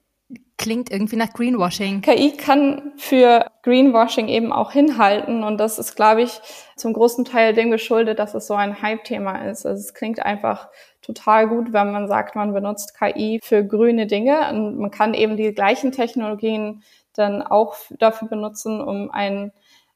Klingt 0.56 0.90
irgendwie 0.90 1.16
nach 1.16 1.32
Greenwashing. 1.32 2.00
KI 2.00 2.36
kann 2.36 2.92
für 2.96 3.46
Greenwashing 3.62 4.28
eben 4.28 4.52
auch 4.52 4.70
hinhalten 4.70 5.42
und 5.42 5.58
das 5.58 5.78
ist, 5.78 5.96
glaube 5.96 6.22
ich, 6.22 6.40
zum 6.76 6.92
großen 6.92 7.24
Teil 7.24 7.54
dem 7.54 7.70
geschuldet, 7.70 8.18
dass 8.18 8.34
es 8.34 8.46
so 8.46 8.54
ein 8.54 8.80
Hype-Thema 8.80 9.46
ist. 9.46 9.66
Also 9.66 9.80
es 9.80 9.94
klingt 9.94 10.20
einfach 10.20 10.68
total 11.02 11.48
gut, 11.48 11.72
wenn 11.72 11.92
man 11.92 12.08
sagt, 12.08 12.36
man 12.36 12.52
benutzt 12.54 12.96
KI 12.96 13.40
für 13.42 13.64
grüne 13.64 14.06
Dinge 14.06 14.48
und 14.50 14.78
man 14.78 14.90
kann 14.90 15.12
eben 15.12 15.36
die 15.36 15.52
gleichen 15.52 15.92
Technologien 15.92 16.82
dann 17.14 17.42
auch 17.42 17.74
dafür 17.98 18.28
benutzen, 18.28 18.80
um 18.80 19.10
ein 19.10 19.52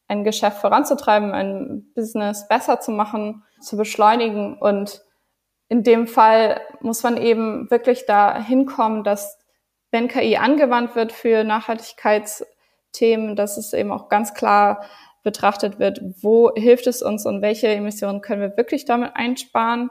ein 0.09 0.25
Geschäft 0.25 0.59
voranzutreiben, 0.59 1.33
ein 1.33 1.93
Business 1.95 2.49
besser 2.49 2.81
zu 2.81 2.91
machen, 2.91 3.45
zu 3.61 3.77
beschleunigen. 3.77 4.59
Und 4.59 5.03
in 5.69 5.83
dem 5.83 6.07
Fall 6.07 6.61
muss 6.81 7.03
man 7.03 7.19
eben 7.19 7.71
wirklich 7.71 8.07
da 8.07 8.43
hinkommen, 8.43 9.05
dass 9.05 9.39
wenn 9.91 10.09
KI 10.09 10.37
angewandt 10.37 10.95
wird 10.95 11.13
für 11.13 11.45
Nachhaltigkeitsthemen, 11.45 13.37
dass 13.37 13.57
es 13.57 13.73
eben 13.73 13.91
auch 13.91 14.09
ganz 14.09 14.35
klar 14.35 14.85
betrachtet 15.23 15.79
wird, 15.79 16.01
wo 16.23 16.53
hilft 16.55 16.87
es 16.87 17.03
uns 17.03 17.27
und 17.27 17.43
welche 17.43 17.69
Emissionen 17.69 18.21
können 18.21 18.41
wir 18.41 18.57
wirklich 18.57 18.85
damit 18.85 19.13
einsparen. 19.15 19.91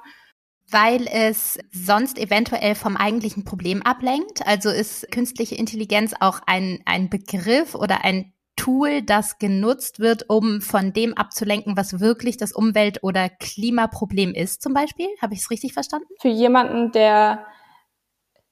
Weil 0.69 1.07
es 1.07 1.59
sonst 1.71 2.19
eventuell 2.19 2.75
vom 2.75 2.97
eigentlichen 2.97 3.45
Problem 3.45 3.81
ablenkt. 3.83 4.45
Also 4.45 4.69
ist 4.69 5.09
künstliche 5.11 5.55
Intelligenz 5.55 6.13
auch 6.19 6.41
ein, 6.45 6.79
ein 6.85 7.09
Begriff 7.09 7.73
oder 7.73 8.03
ein 8.03 8.33
Tool, 8.57 9.03
das 9.03 9.37
genutzt 9.37 9.99
wird, 9.99 10.29
um 10.29 10.61
von 10.61 10.91
dem 10.91 11.13
abzulenken, 11.13 11.77
was 11.77 11.99
wirklich 11.99 12.37
das 12.37 12.51
Umwelt- 12.51 13.03
oder 13.03 13.29
Klimaproblem 13.29 14.33
ist, 14.33 14.61
zum 14.61 14.73
Beispiel? 14.73 15.07
Habe 15.21 15.35
ich 15.35 15.41
es 15.41 15.51
richtig 15.51 15.73
verstanden? 15.73 16.07
Für 16.19 16.27
jemanden, 16.29 16.91
der 16.91 17.45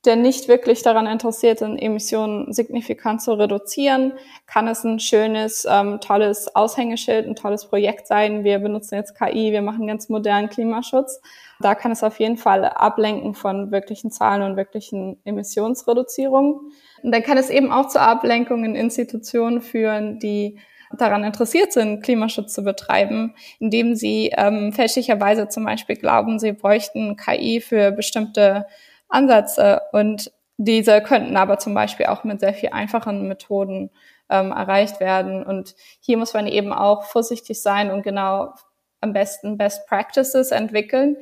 der 0.06 0.16
nicht 0.16 0.48
wirklich 0.48 0.82
daran 0.84 1.08
interessiert 1.08 1.62
ist, 1.62 1.82
Emissionen 1.82 2.54
signifikant 2.54 3.22
zu 3.22 3.34
reduzieren, 3.34 4.14
kann 4.46 4.68
es 4.68 4.84
ein 4.84 5.00
schönes, 5.00 5.68
ähm, 5.70 6.00
tolles 6.02 6.56
Aushängeschild, 6.56 7.28
ein 7.28 7.36
tolles 7.36 7.66
Projekt 7.66 8.08
sein. 8.08 8.44
Wir 8.44 8.60
benutzen 8.60 8.96
jetzt 8.96 9.18
KI, 9.18 9.52
wir 9.52 9.62
machen 9.62 9.88
ganz 9.88 10.10
modernen 10.10 10.50
Klimaschutz. 10.50 11.22
Da 11.60 11.76
kann 11.76 11.92
es 11.92 12.04
auf 12.04 12.20
jeden 12.20 12.38
Fall 12.38 12.66
ablenken 12.66 13.34
von 13.34 13.72
wirklichen 13.72 14.12
Zahlen 14.12 14.42
und 14.44 14.58
wirklichen 14.58 15.18
Emissionsreduzierungen. 15.24 16.72
Und 17.02 17.12
dann 17.12 17.24
kann 17.24 17.38
es 17.38 17.50
eben 17.50 17.72
auch 17.72 17.88
zur 17.88 18.02
Ablenkung 18.02 18.66
in 18.66 18.76
Institutionen 18.76 19.62
führen, 19.62 20.20
die 20.20 20.60
daran 20.98 21.24
interessiert 21.24 21.74
sind, 21.74 22.04
Klimaschutz 22.04 22.54
zu 22.54 22.64
betreiben, 22.64 23.34
indem 23.60 23.96
sie 23.96 24.32
ähm, 24.36 24.72
fälschlicherweise 24.72 25.48
zum 25.50 25.66
Beispiel 25.66 25.96
glauben, 25.96 26.40
sie 26.40 26.52
bräuchten 26.52 27.16
KI 27.18 27.62
für 27.62 27.92
bestimmte 27.92 28.66
Ansätze 29.10 29.82
und 29.92 30.32
diese 30.58 31.02
könnten 31.02 31.36
aber 31.38 31.60
zum 31.60 31.74
Beispiel 31.74 32.06
auch 32.08 32.24
mit 32.24 32.40
sehr 32.40 32.54
viel 32.54 32.70
einfachen 32.70 33.28
Methoden 33.28 33.90
ähm, 34.30 34.52
erreicht 34.52 35.00
werden. 35.00 35.44
Und 35.44 35.76
hier 36.00 36.18
muss 36.18 36.34
man 36.34 36.48
eben 36.48 36.72
auch 36.72 37.04
vorsichtig 37.04 37.62
sein 37.62 37.92
und 37.92 38.04
genau 38.04 38.54
am 39.02 39.14
besten 39.14 39.58
Best 39.58 39.86
Practices 39.88 40.52
entwickeln 40.52 41.18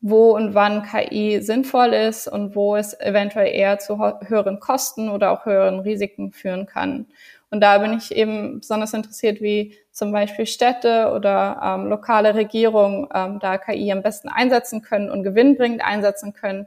wo 0.00 0.36
und 0.36 0.54
wann 0.54 0.82
KI 0.84 1.40
sinnvoll 1.40 1.92
ist 1.92 2.28
und 2.28 2.54
wo 2.54 2.76
es 2.76 2.98
eventuell 3.00 3.52
eher 3.52 3.78
zu 3.78 3.98
höheren 3.98 4.60
Kosten 4.60 5.08
oder 5.08 5.32
auch 5.32 5.46
höheren 5.46 5.80
Risiken 5.80 6.32
führen 6.32 6.66
kann. 6.66 7.06
Und 7.50 7.60
da 7.60 7.78
bin 7.78 7.96
ich 7.96 8.14
eben 8.14 8.60
besonders 8.60 8.92
interessiert, 8.92 9.40
wie 9.40 9.76
zum 9.92 10.12
Beispiel 10.12 10.46
Städte 10.46 11.12
oder 11.14 11.60
ähm, 11.62 11.86
lokale 11.86 12.34
Regierungen 12.34 13.08
ähm, 13.14 13.38
da 13.40 13.56
KI 13.56 13.90
am 13.92 14.02
besten 14.02 14.28
einsetzen 14.28 14.82
können 14.82 15.10
und 15.10 15.22
gewinnbringend 15.22 15.82
einsetzen 15.84 16.32
können 16.32 16.66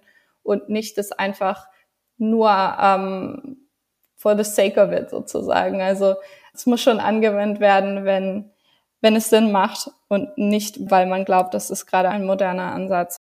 und 0.50 0.68
nicht 0.70 0.98
das 0.98 1.12
einfach 1.12 1.68
nur 2.18 2.50
ähm, 2.50 3.70
for 4.16 4.36
the 4.36 4.44
sake 4.44 4.82
of 4.82 4.92
it 4.92 5.10
sozusagen. 5.10 5.82
Also 5.82 6.16
es 6.54 6.66
muss 6.66 6.82
schon 6.82 7.00
angewendet 7.00 7.62
werden, 7.62 8.04
wenn 8.04 8.52
wenn 9.02 9.16
es 9.16 9.30
Sinn 9.30 9.52
macht 9.52 9.90
und 10.08 10.38
nicht, 10.38 10.78
weil 10.92 11.06
man 11.06 11.26
glaubt, 11.26 11.54
das 11.54 11.70
ist 11.70 11.86
gerade 11.86 12.10
ein 12.10 12.26
moderner 12.26 12.74
Ansatz. 12.74 13.18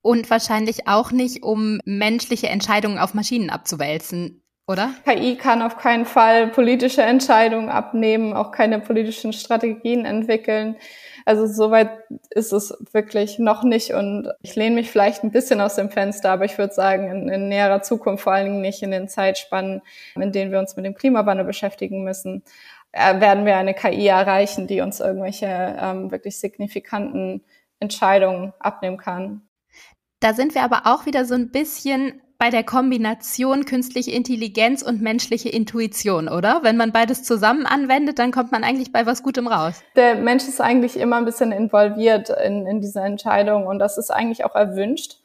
Und 0.00 0.30
wahrscheinlich 0.30 0.86
auch 0.86 1.10
nicht, 1.10 1.42
um 1.42 1.80
menschliche 1.84 2.48
Entscheidungen 2.48 2.98
auf 2.98 3.12
Maschinen 3.12 3.50
abzuwälzen, 3.50 4.42
oder? 4.66 4.90
KI 5.04 5.36
kann 5.36 5.62
auf 5.62 5.76
keinen 5.76 6.06
Fall 6.06 6.48
politische 6.48 7.02
Entscheidungen 7.02 7.68
abnehmen, 7.68 8.32
auch 8.32 8.50
keine 8.50 8.80
politischen 8.80 9.32
Strategien 9.32 10.04
entwickeln. 10.04 10.76
Also 11.24 11.46
soweit 11.46 11.90
ist 12.30 12.52
es 12.52 12.76
wirklich 12.92 13.38
noch 13.38 13.64
nicht 13.64 13.92
und 13.92 14.28
ich 14.42 14.54
lehne 14.54 14.76
mich 14.76 14.90
vielleicht 14.90 15.24
ein 15.24 15.32
bisschen 15.32 15.60
aus 15.60 15.74
dem 15.74 15.90
Fenster, 15.90 16.30
aber 16.30 16.44
ich 16.44 16.56
würde 16.56 16.72
sagen, 16.72 17.10
in, 17.10 17.28
in 17.28 17.48
näherer 17.48 17.82
Zukunft, 17.82 18.24
vor 18.24 18.32
allen 18.32 18.46
Dingen 18.46 18.60
nicht 18.60 18.82
in 18.82 18.92
den 18.92 19.08
Zeitspannen, 19.08 19.82
in 20.14 20.30
denen 20.30 20.52
wir 20.52 20.60
uns 20.60 20.76
mit 20.76 20.84
dem 20.84 20.94
Klimawandel 20.94 21.44
beschäftigen 21.44 22.04
müssen, 22.04 22.44
äh, 22.92 23.20
werden 23.20 23.44
wir 23.44 23.56
eine 23.56 23.74
KI 23.74 24.06
erreichen, 24.06 24.68
die 24.68 24.80
uns 24.80 25.00
irgendwelche 25.00 25.46
ähm, 25.46 26.10
wirklich 26.12 26.38
signifikanten 26.38 27.44
Entscheidungen 27.80 28.52
abnehmen 28.58 28.96
kann. 28.96 29.42
Da 30.20 30.32
sind 30.32 30.54
wir 30.54 30.62
aber 30.62 30.82
auch 30.84 31.06
wieder 31.06 31.24
so 31.24 31.34
ein 31.34 31.50
bisschen 31.50 32.22
bei 32.38 32.50
der 32.50 32.64
Kombination 32.64 33.64
künstliche 33.64 34.10
Intelligenz 34.10 34.82
und 34.82 35.00
menschliche 35.00 35.48
Intuition, 35.48 36.28
oder? 36.28 36.60
Wenn 36.62 36.76
man 36.76 36.92
beides 36.92 37.22
zusammen 37.22 37.66
anwendet, 37.66 38.18
dann 38.18 38.32
kommt 38.32 38.52
man 38.52 38.64
eigentlich 38.64 38.92
bei 38.92 39.06
was 39.06 39.22
Gutem 39.22 39.46
raus. 39.46 39.82
Der 39.94 40.14
Mensch 40.16 40.44
ist 40.44 40.60
eigentlich 40.60 40.98
immer 40.98 41.16
ein 41.16 41.24
bisschen 41.24 41.52
involviert 41.52 42.30
in, 42.30 42.66
in 42.66 42.80
diese 42.80 43.00
Entscheidung 43.00 43.66
und 43.66 43.78
das 43.78 43.98
ist 43.98 44.10
eigentlich 44.10 44.44
auch 44.44 44.54
erwünscht, 44.54 45.16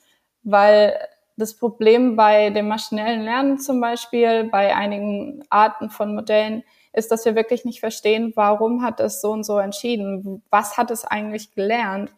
weil 0.44 0.98
das 1.38 1.58
Problem 1.58 2.16
bei 2.16 2.50
dem 2.50 2.68
maschinellen 2.68 3.24
Lernen 3.24 3.60
zum 3.60 3.82
Beispiel, 3.82 4.46
bei 4.46 4.76
einigen 4.76 5.44
Arten 5.50 5.90
von 5.90 6.16
Modellen, 6.16 6.64
ist, 6.94 7.12
dass 7.12 7.26
wir 7.26 7.36
wirklich 7.36 7.66
nicht 7.66 7.80
verstehen, 7.80 8.34
warum 8.36 8.84
hat 8.84 9.00
es 9.00 9.22
so 9.22 9.32
und 9.32 9.44
so 9.44 9.58
entschieden? 9.58 10.44
Was 10.50 10.78
hat 10.78 10.92
es 10.92 11.06
eigentlich 11.06 11.54
gelernt? 11.56 12.12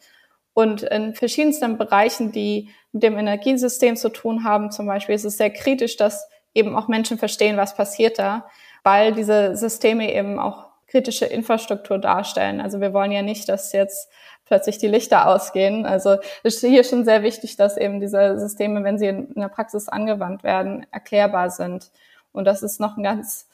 Und 0.54 0.84
in 0.84 1.16
verschiedensten 1.16 1.78
Bereichen, 1.78 2.32
die 2.32 2.70
mit 2.92 3.04
dem 3.04 3.18
Energiesystem 3.18 3.96
zu 3.96 4.10
tun 4.10 4.44
haben, 4.44 4.72
zum 4.72 4.86
Beispiel, 4.86 5.16
ist 5.16 5.26
es 5.26 5.38
sehr 5.38 5.50
kritisch, 5.50 5.98
dass 5.98 6.28
eben 6.54 6.76
auch 6.76 6.88
Menschen 6.88 7.18
verstehen, 7.18 7.58
was 7.58 7.76
passiert 7.76 8.20
da, 8.20 8.46
weil 8.84 9.14
diese 9.14 9.56
Systeme 9.56 10.14
eben 10.14 10.40
auch 10.40 10.68
kritische 10.88 11.26
Infrastruktur 11.26 11.98
darstellen. 11.98 12.62
Also 12.62 12.80
wir 12.80 12.94
wollen 12.94 13.12
ja 13.12 13.24
nicht, 13.24 13.50
dass 13.50 13.72
jetzt 13.72 14.12
plötzlich 14.46 14.78
die 14.78 14.88
Lichter 14.88 15.28
ausgehen. 15.28 15.88
Also 15.88 16.18
ist 16.44 16.60
hier 16.60 16.84
schon 16.84 17.06
sehr 17.06 17.24
wichtig, 17.24 17.56
dass 17.56 17.78
eben 17.78 18.00
diese 18.00 18.40
Systeme, 18.40 18.84
wenn 18.84 19.00
sie 19.00 19.08
in 19.08 19.34
der 19.36 19.48
Praxis 19.48 19.90
angewandt 19.90 20.44
werden, 20.44 20.86
erklärbar 20.92 21.50
sind. 21.50 21.90
Und 22.32 22.46
das 22.46 22.62
ist 22.62 22.80
noch 22.80 22.98
ein 22.98 23.04
ganz 23.04 23.48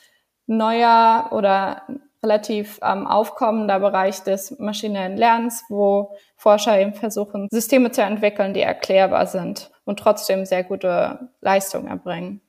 neuer 0.48 1.30
oder 1.32 1.84
relativ 2.24 2.80
ähm, 2.82 3.08
aufkommender 3.08 3.80
Bereich 3.80 4.24
des 4.24 4.58
maschinellen 4.60 5.18
Lernens, 5.18 5.64
wo 5.70 6.16
Forscher 6.36 6.80
eben 6.80 6.94
versuchen, 6.94 7.48
Systeme 7.52 7.92
zu 7.92 8.02
entwickeln, 8.02 8.54
die 8.54 8.62
erklärbar 8.62 9.28
sind 9.28 9.72
und 9.86 10.00
trotzdem 10.00 10.46
sehr 10.46 10.64
gute 10.64 11.30
Leistung 11.42 11.88
erbringen. 11.88 12.42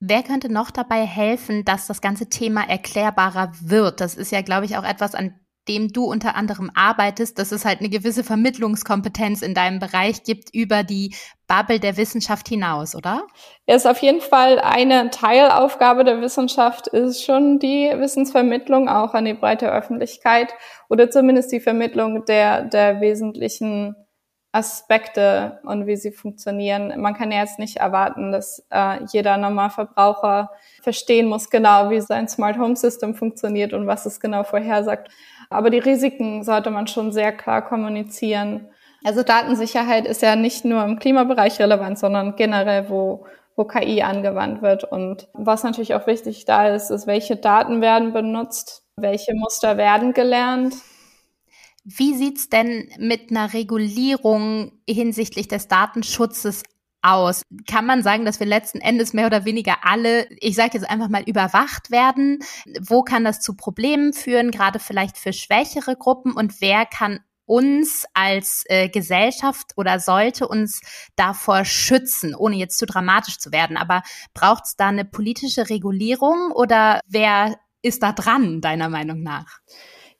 Wer 0.00 0.24
könnte 0.24 0.52
noch 0.52 0.72
dabei 0.72 1.06
helfen, 1.06 1.64
dass 1.64 1.86
das 1.86 2.00
ganze 2.00 2.28
Thema 2.28 2.68
erklärbarer 2.68 3.52
wird? 3.60 4.00
Das 4.00 4.16
ist 4.16 4.32
ja, 4.32 4.42
glaube 4.42 4.64
ich, 4.64 4.76
auch 4.76 4.84
etwas, 4.84 5.14
an 5.14 5.32
dem 5.68 5.92
du 5.92 6.04
unter 6.04 6.34
anderem 6.34 6.70
arbeitest, 6.74 7.38
dass 7.38 7.52
es 7.52 7.64
halt 7.64 7.80
eine 7.80 7.88
gewisse 7.88 8.24
Vermittlungskompetenz 8.24 9.42
in 9.42 9.54
deinem 9.54 9.78
Bereich 9.78 10.24
gibt 10.24 10.54
über 10.54 10.82
die 10.82 11.14
Bubble 11.46 11.78
der 11.78 11.96
Wissenschaft 11.96 12.48
hinaus, 12.48 12.94
oder? 12.94 13.26
Ist 13.66 13.86
auf 13.86 13.98
jeden 13.98 14.20
Fall 14.20 14.58
eine 14.58 15.10
Teilaufgabe 15.10 16.04
der 16.04 16.20
Wissenschaft, 16.20 16.88
ist 16.88 17.24
schon 17.24 17.58
die 17.58 17.92
Wissensvermittlung 17.94 18.88
auch 18.88 19.14
an 19.14 19.24
die 19.24 19.34
breite 19.34 19.70
Öffentlichkeit 19.70 20.54
oder 20.88 21.10
zumindest 21.10 21.52
die 21.52 21.60
Vermittlung 21.60 22.24
der, 22.24 22.62
der 22.62 23.00
wesentlichen 23.00 23.94
Aspekte 24.54 25.60
und 25.64 25.86
wie 25.86 25.96
sie 25.96 26.12
funktionieren. 26.12 27.00
Man 27.00 27.14
kann 27.14 27.32
ja 27.32 27.40
jetzt 27.40 27.58
nicht 27.58 27.78
erwarten, 27.78 28.32
dass 28.32 28.62
äh, 28.70 29.02
jeder 29.10 29.38
Normalverbraucher 29.38 30.50
verstehen 30.82 31.26
muss 31.26 31.48
genau, 31.48 31.88
wie 31.88 32.02
sein 32.02 32.28
Smart 32.28 32.58
Home 32.58 32.76
System 32.76 33.14
funktioniert 33.14 33.72
und 33.72 33.86
was 33.86 34.04
es 34.04 34.20
genau 34.20 34.44
vorhersagt. 34.44 35.10
Aber 35.52 35.70
die 35.70 35.78
Risiken 35.78 36.42
sollte 36.44 36.70
man 36.70 36.86
schon 36.86 37.12
sehr 37.12 37.32
klar 37.32 37.62
kommunizieren. 37.62 38.68
Also 39.04 39.22
Datensicherheit 39.22 40.06
ist 40.06 40.22
ja 40.22 40.36
nicht 40.36 40.64
nur 40.64 40.84
im 40.84 40.98
Klimabereich 40.98 41.58
relevant, 41.60 41.98
sondern 41.98 42.36
generell, 42.36 42.88
wo, 42.88 43.26
wo 43.56 43.64
KI 43.64 44.02
angewandt 44.02 44.62
wird. 44.62 44.84
Und 44.84 45.28
was 45.32 45.62
natürlich 45.64 45.94
auch 45.94 46.06
wichtig 46.06 46.44
da 46.44 46.68
ist, 46.68 46.90
ist, 46.90 47.06
welche 47.06 47.36
Daten 47.36 47.80
werden 47.80 48.12
benutzt, 48.12 48.84
welche 48.96 49.34
Muster 49.34 49.76
werden 49.76 50.12
gelernt. 50.12 50.74
Wie 51.84 52.14
sieht's 52.14 52.48
denn 52.48 52.88
mit 52.98 53.30
einer 53.30 53.52
Regulierung 53.52 54.72
hinsichtlich 54.88 55.48
des 55.48 55.66
Datenschutzes 55.66 56.62
aus? 57.02 57.42
Kann 57.68 57.86
man 57.86 58.02
sagen, 58.02 58.24
dass 58.24 58.40
wir 58.40 58.46
letzten 58.46 58.80
Endes 58.80 59.12
mehr 59.12 59.26
oder 59.26 59.44
weniger 59.44 59.76
alle, 59.82 60.26
ich 60.40 60.54
sage 60.54 60.70
jetzt 60.74 60.88
einfach 60.88 61.08
mal, 61.08 61.22
überwacht 61.24 61.90
werden? 61.90 62.38
Wo 62.80 63.02
kann 63.02 63.24
das 63.24 63.40
zu 63.40 63.54
Problemen 63.54 64.12
führen, 64.12 64.50
gerade 64.50 64.78
vielleicht 64.78 65.18
für 65.18 65.32
schwächere 65.32 65.96
Gruppen? 65.96 66.32
Und 66.32 66.60
wer 66.60 66.86
kann 66.86 67.20
uns 67.44 68.06
als 68.14 68.64
äh, 68.68 68.88
Gesellschaft 68.88 69.72
oder 69.76 69.98
sollte 70.00 70.48
uns 70.48 70.80
davor 71.16 71.64
schützen, 71.64 72.34
ohne 72.34 72.56
jetzt 72.56 72.78
zu 72.78 72.86
dramatisch 72.86 73.38
zu 73.38 73.52
werden? 73.52 73.76
Aber 73.76 74.02
braucht 74.32 74.64
es 74.66 74.76
da 74.76 74.88
eine 74.88 75.04
politische 75.04 75.68
Regulierung 75.68 76.52
oder 76.52 77.00
wer 77.06 77.56
ist 77.82 78.02
da 78.02 78.12
dran, 78.12 78.60
deiner 78.60 78.88
Meinung 78.88 79.22
nach? 79.22 79.58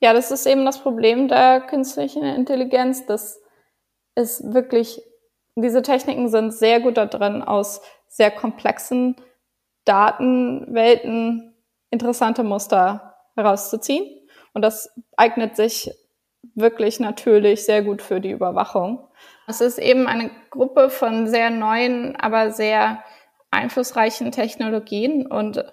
Ja, 0.00 0.12
das 0.12 0.32
ist 0.32 0.46
eben 0.46 0.64
das 0.64 0.82
Problem 0.82 1.28
der 1.28 1.60
künstlichen 1.60 2.24
Intelligenz, 2.24 3.06
dass 3.06 3.40
es 4.16 4.42
wirklich 4.44 5.00
diese 5.56 5.82
Techniken 5.82 6.28
sind 6.28 6.52
sehr 6.52 6.80
gut 6.80 6.97
darin, 6.97 7.42
aus 7.42 7.82
sehr 8.09 8.30
komplexen 8.30 9.16
Datenwelten 9.85 11.54
interessante 11.90 12.42
Muster 12.42 13.16
herauszuziehen. 13.37 14.06
Und 14.54 14.62
das 14.62 14.90
eignet 15.16 15.56
sich 15.56 15.90
wirklich 16.54 17.00
natürlich 17.00 17.64
sehr 17.64 17.82
gut 17.82 18.02
für 18.02 18.21
die 18.21 18.30
Überwachung. 18.30 19.06
Es 19.47 19.61
ist 19.61 19.78
eben 19.78 20.06
eine 20.06 20.30
Gruppe 20.50 20.90
von 20.90 21.26
sehr 21.26 21.50
neuen, 21.50 22.16
aber 22.16 22.50
sehr 22.50 23.02
einflussreichen 23.50 24.32
Technologien. 24.32 25.26
Und 25.26 25.64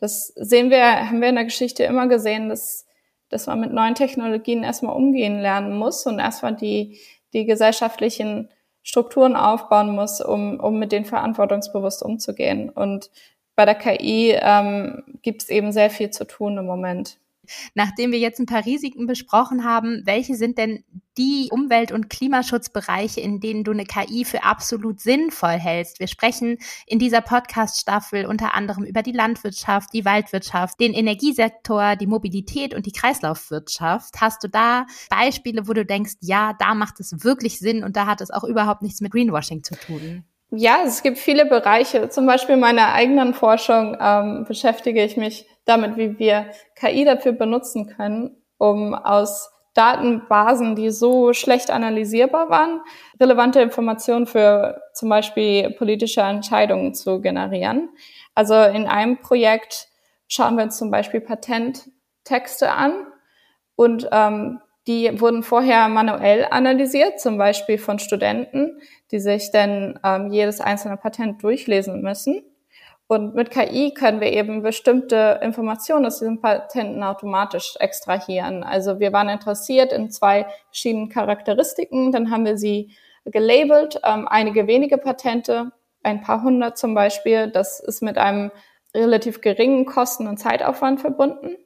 das 0.00 0.28
sehen 0.28 0.70
wir, 0.70 1.08
haben 1.08 1.20
wir 1.20 1.28
in 1.28 1.36
der 1.36 1.44
Geschichte 1.44 1.84
immer 1.84 2.08
gesehen, 2.08 2.48
dass, 2.48 2.86
dass 3.30 3.46
man 3.46 3.60
mit 3.60 3.72
neuen 3.72 3.94
Technologien 3.94 4.62
erstmal 4.62 4.96
umgehen 4.96 5.40
lernen 5.40 5.76
muss 5.76 6.06
und 6.06 6.18
erstmal 6.18 6.54
die, 6.54 6.98
die 7.32 7.44
gesellschaftlichen 7.46 8.50
Strukturen 8.88 9.36
aufbauen 9.36 9.90
muss, 9.94 10.22
um, 10.22 10.58
um 10.60 10.78
mit 10.78 10.92
denen 10.92 11.04
verantwortungsbewusst 11.04 12.02
umzugehen. 12.02 12.70
Und 12.70 13.10
bei 13.54 13.66
der 13.66 13.74
KI 13.74 14.34
ähm, 14.40 15.02
gibt 15.20 15.42
es 15.42 15.50
eben 15.50 15.72
sehr 15.72 15.90
viel 15.90 16.08
zu 16.08 16.26
tun 16.26 16.56
im 16.56 16.64
Moment. 16.64 17.18
Nachdem 17.74 18.12
wir 18.12 18.18
jetzt 18.18 18.38
ein 18.40 18.46
paar 18.46 18.64
Risiken 18.64 19.06
besprochen 19.06 19.64
haben, 19.64 20.02
welche 20.04 20.34
sind 20.34 20.58
denn 20.58 20.84
die 21.16 21.48
Umwelt- 21.50 21.90
und 21.90 22.08
Klimaschutzbereiche, 22.08 23.20
in 23.20 23.40
denen 23.40 23.64
du 23.64 23.72
eine 23.72 23.84
KI 23.84 24.24
für 24.24 24.44
absolut 24.44 25.00
sinnvoll 25.00 25.58
hältst? 25.58 26.00
Wir 26.00 26.06
sprechen 26.06 26.58
in 26.86 26.98
dieser 26.98 27.20
Podcast-Staffel 27.20 28.24
unter 28.24 28.54
anderem 28.54 28.84
über 28.84 29.02
die 29.02 29.12
Landwirtschaft, 29.12 29.92
die 29.92 30.04
Waldwirtschaft, 30.04 30.78
den 30.80 30.94
Energiesektor, 30.94 31.96
die 31.96 32.06
Mobilität 32.06 32.74
und 32.74 32.86
die 32.86 32.92
Kreislaufwirtschaft. 32.92 34.20
Hast 34.20 34.44
du 34.44 34.48
da 34.48 34.86
Beispiele, 35.10 35.66
wo 35.66 35.72
du 35.72 35.84
denkst, 35.84 36.14
ja, 36.20 36.54
da 36.58 36.74
macht 36.74 37.00
es 37.00 37.24
wirklich 37.24 37.58
Sinn 37.58 37.82
und 37.84 37.96
da 37.96 38.06
hat 38.06 38.20
es 38.20 38.30
auch 38.30 38.44
überhaupt 38.44 38.82
nichts 38.82 39.00
mit 39.00 39.12
Greenwashing 39.12 39.64
zu 39.64 39.74
tun? 39.74 40.24
Ja, 40.50 40.78
es 40.86 41.02
gibt 41.02 41.18
viele 41.18 41.44
Bereiche. 41.44 42.08
Zum 42.08 42.26
Beispiel 42.26 42.56
meiner 42.56 42.94
eigenen 42.94 43.34
Forschung 43.34 43.96
ähm, 44.00 44.44
beschäftige 44.48 45.04
ich 45.04 45.16
mich 45.16 45.46
damit, 45.68 45.96
wie 45.96 46.18
wir 46.18 46.46
KI 46.74 47.04
dafür 47.04 47.32
benutzen 47.32 47.86
können, 47.88 48.36
um 48.58 48.94
aus 48.94 49.50
Datenbasen, 49.74 50.74
die 50.74 50.90
so 50.90 51.32
schlecht 51.32 51.70
analysierbar 51.70 52.50
waren, 52.50 52.80
relevante 53.20 53.60
Informationen 53.60 54.26
für 54.26 54.82
zum 54.92 55.08
Beispiel 55.08 55.70
politische 55.70 56.22
Entscheidungen 56.22 56.94
zu 56.94 57.20
generieren. 57.20 57.90
Also 58.34 58.54
in 58.54 58.86
einem 58.86 59.18
Projekt 59.18 59.88
schauen 60.26 60.56
wir 60.56 60.64
uns 60.64 60.78
zum 60.78 60.90
Beispiel 60.90 61.20
Patenttexte 61.20 62.72
an 62.72 63.06
und 63.76 64.08
ähm, 64.10 64.60
die 64.88 65.20
wurden 65.20 65.42
vorher 65.42 65.88
manuell 65.88 66.46
analysiert, 66.50 67.20
zum 67.20 67.36
Beispiel 67.36 67.78
von 67.78 67.98
Studenten, 67.98 68.80
die 69.12 69.20
sich 69.20 69.50
dann 69.52 70.00
ähm, 70.02 70.32
jedes 70.32 70.60
einzelne 70.60 70.96
Patent 70.96 71.42
durchlesen 71.42 72.00
müssen. 72.00 72.42
Und 73.08 73.34
mit 73.34 73.50
KI 73.50 73.94
können 73.94 74.20
wir 74.20 74.30
eben 74.30 74.62
bestimmte 74.62 75.40
Informationen 75.42 76.04
aus 76.04 76.18
diesen 76.18 76.42
Patenten 76.42 77.02
automatisch 77.02 77.74
extrahieren. 77.80 78.62
Also 78.62 79.00
wir 79.00 79.14
waren 79.14 79.30
interessiert 79.30 79.94
in 79.94 80.10
zwei 80.10 80.46
verschiedenen 80.66 81.08
Charakteristiken, 81.08 82.12
dann 82.12 82.30
haben 82.30 82.44
wir 82.44 82.58
sie 82.58 82.90
gelabelt, 83.24 83.98
ähm, 84.04 84.28
einige 84.28 84.66
wenige 84.66 84.98
Patente, 84.98 85.72
ein 86.02 86.20
paar 86.20 86.42
hundert 86.42 86.76
zum 86.76 86.94
Beispiel, 86.94 87.50
das 87.50 87.80
ist 87.80 88.02
mit 88.02 88.18
einem 88.18 88.50
relativ 88.94 89.40
geringen 89.40 89.86
Kosten- 89.86 90.28
und 90.28 90.38
Zeitaufwand 90.38 91.00
verbunden. 91.00 91.56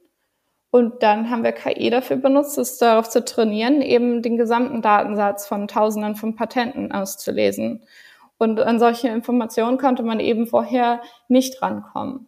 Und 0.71 1.03
dann 1.03 1.29
haben 1.29 1.43
wir 1.43 1.51
KI 1.51 1.89
dafür 1.89 2.17
benutzt, 2.17 2.57
es 2.57 2.77
darauf 2.77 3.09
zu 3.09 3.23
trainieren, 3.23 3.81
eben 3.81 4.21
den 4.21 4.37
gesamten 4.37 4.81
Datensatz 4.81 5.45
von 5.45 5.67
Tausenden 5.67 6.15
von 6.15 6.35
Patenten 6.35 6.91
auszulesen. 6.91 7.83
Und 8.43 8.59
an 8.59 8.77
solche 8.77 9.07
Informationen 9.07 9.77
konnte 9.77 10.03
man 10.03 10.19
eben 10.19 10.47
vorher 10.47 11.01
nicht 11.29 11.61
rankommen. 11.61 12.27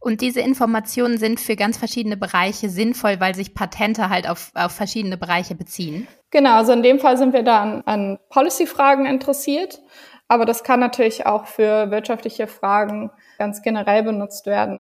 Und 0.00 0.22
diese 0.22 0.40
Informationen 0.40 1.18
sind 1.18 1.40
für 1.40 1.56
ganz 1.56 1.76
verschiedene 1.76 2.16
Bereiche 2.16 2.70
sinnvoll, 2.70 3.20
weil 3.20 3.34
sich 3.34 3.54
Patente 3.54 4.08
halt 4.08 4.28
auf, 4.28 4.50
auf 4.54 4.72
verschiedene 4.72 5.18
Bereiche 5.18 5.54
beziehen. 5.54 6.08
Genau, 6.30 6.54
also 6.54 6.72
in 6.72 6.82
dem 6.82 6.98
Fall 6.98 7.18
sind 7.18 7.34
wir 7.34 7.42
da 7.42 7.62
an, 7.62 7.82
an 7.84 8.18
Policy-Fragen 8.30 9.04
interessiert, 9.04 9.82
aber 10.26 10.46
das 10.46 10.64
kann 10.64 10.80
natürlich 10.80 11.26
auch 11.26 11.44
für 11.44 11.90
wirtschaftliche 11.90 12.46
Fragen 12.46 13.10
ganz 13.36 13.60
generell 13.60 14.02
benutzt 14.02 14.46
werden. 14.46 14.78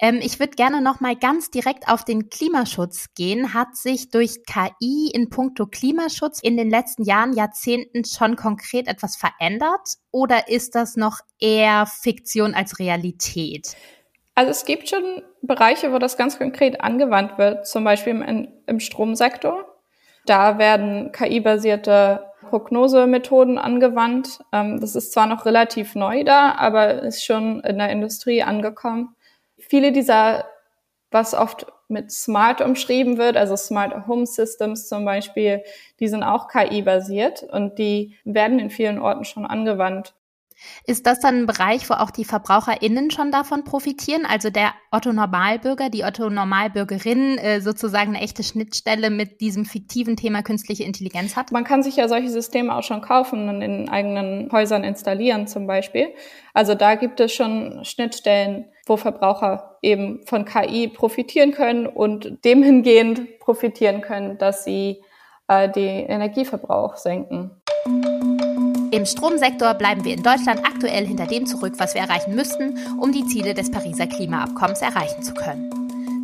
Ähm, 0.00 0.20
ich 0.22 0.38
würde 0.38 0.56
gerne 0.56 0.80
noch 0.80 1.00
mal 1.00 1.16
ganz 1.16 1.50
direkt 1.50 1.88
auf 1.88 2.04
den 2.04 2.28
Klimaschutz 2.30 3.06
gehen. 3.14 3.54
Hat 3.54 3.76
sich 3.76 4.10
durch 4.10 4.42
KI 4.44 5.10
in 5.12 5.30
puncto 5.30 5.66
Klimaschutz 5.66 6.40
in 6.40 6.56
den 6.56 6.70
letzten 6.70 7.04
Jahren, 7.04 7.32
Jahrzehnten 7.32 8.04
schon 8.04 8.36
konkret 8.36 8.88
etwas 8.88 9.16
verändert 9.16 9.96
oder 10.10 10.48
ist 10.48 10.74
das 10.74 10.96
noch 10.96 11.18
eher 11.38 11.86
Fiktion 11.86 12.54
als 12.54 12.78
Realität? 12.78 13.76
Also 14.34 14.50
es 14.50 14.64
gibt 14.64 14.88
schon 14.88 15.22
Bereiche, 15.42 15.92
wo 15.92 15.98
das 15.98 16.16
ganz 16.16 16.38
konkret 16.38 16.80
angewandt 16.80 17.38
wird, 17.38 17.66
zum 17.66 17.84
Beispiel 17.84 18.14
im, 18.14 18.48
im 18.66 18.80
Stromsektor. 18.80 19.66
Da 20.26 20.58
werden 20.58 21.12
KI-basierte 21.12 22.26
Prognosemethoden 22.48 23.58
angewandt. 23.58 24.40
Ähm, 24.52 24.80
das 24.80 24.96
ist 24.96 25.12
zwar 25.12 25.26
noch 25.26 25.46
relativ 25.46 25.94
neu 25.94 26.24
da, 26.24 26.52
aber 26.52 27.02
ist 27.02 27.24
schon 27.24 27.60
in 27.60 27.78
der 27.78 27.90
Industrie 27.90 28.42
angekommen 28.42 29.14
viele 29.70 29.92
dieser, 29.92 30.46
was 31.12 31.32
oft 31.32 31.66
mit 31.88 32.10
Smart 32.10 32.60
umschrieben 32.60 33.18
wird, 33.18 33.36
also 33.36 33.56
Smart 33.56 34.06
Home 34.08 34.26
Systems 34.26 34.88
zum 34.88 35.04
Beispiel, 35.04 35.62
die 36.00 36.08
sind 36.08 36.24
auch 36.24 36.48
KI-basiert 36.48 37.44
und 37.44 37.78
die 37.78 38.16
werden 38.24 38.58
in 38.58 38.70
vielen 38.70 38.98
Orten 38.98 39.24
schon 39.24 39.46
angewandt. 39.46 40.14
Ist 40.84 41.06
das 41.06 41.20
dann 41.20 41.38
ein 41.38 41.46
Bereich, 41.46 41.88
wo 41.88 41.94
auch 41.94 42.10
die 42.10 42.24
VerbraucherInnen 42.24 43.10
schon 43.10 43.32
davon 43.32 43.64
profitieren? 43.64 44.26
Also 44.26 44.50
der 44.50 44.74
Otto-Normalbürger, 44.90 45.88
die 45.88 46.04
Otto-Normalbürgerin 46.04 47.38
äh, 47.38 47.60
sozusagen 47.60 48.14
eine 48.14 48.22
echte 48.22 48.42
Schnittstelle 48.42 49.08
mit 49.08 49.40
diesem 49.40 49.64
fiktiven 49.64 50.16
Thema 50.16 50.42
künstliche 50.42 50.84
Intelligenz 50.84 51.34
hat? 51.34 51.50
Man 51.50 51.64
kann 51.64 51.82
sich 51.82 51.96
ja 51.96 52.08
solche 52.08 52.28
Systeme 52.28 52.74
auch 52.74 52.82
schon 52.82 53.00
kaufen 53.00 53.48
und 53.48 53.62
in 53.62 53.88
eigenen 53.88 54.50
Häusern 54.52 54.84
installieren 54.84 55.46
zum 55.46 55.66
Beispiel. 55.66 56.08
Also 56.52 56.74
da 56.74 56.94
gibt 56.94 57.20
es 57.20 57.32
schon 57.32 57.84
Schnittstellen, 57.84 58.66
wo 58.90 58.96
Verbraucher 58.96 59.78
eben 59.82 60.20
von 60.26 60.44
KI 60.44 60.88
profitieren 60.88 61.52
können 61.52 61.86
und 61.86 62.44
dem 62.44 62.62
hingehend 62.62 63.38
profitieren 63.38 64.00
können, 64.00 64.36
dass 64.36 64.64
sie 64.64 65.00
äh, 65.46 65.68
den 65.68 66.06
Energieverbrauch 66.06 66.96
senken. 66.96 67.52
Im 68.90 69.06
Stromsektor 69.06 69.74
bleiben 69.74 70.04
wir 70.04 70.14
in 70.14 70.24
Deutschland 70.24 70.66
aktuell 70.66 71.06
hinter 71.06 71.26
dem 71.26 71.46
zurück, 71.46 71.74
was 71.78 71.94
wir 71.94 72.02
erreichen 72.02 72.34
müssten, 72.34 72.76
um 73.00 73.12
die 73.12 73.24
Ziele 73.26 73.54
des 73.54 73.70
Pariser 73.70 74.08
Klimaabkommens 74.08 74.82
erreichen 74.82 75.22
zu 75.22 75.34
können. 75.34 75.70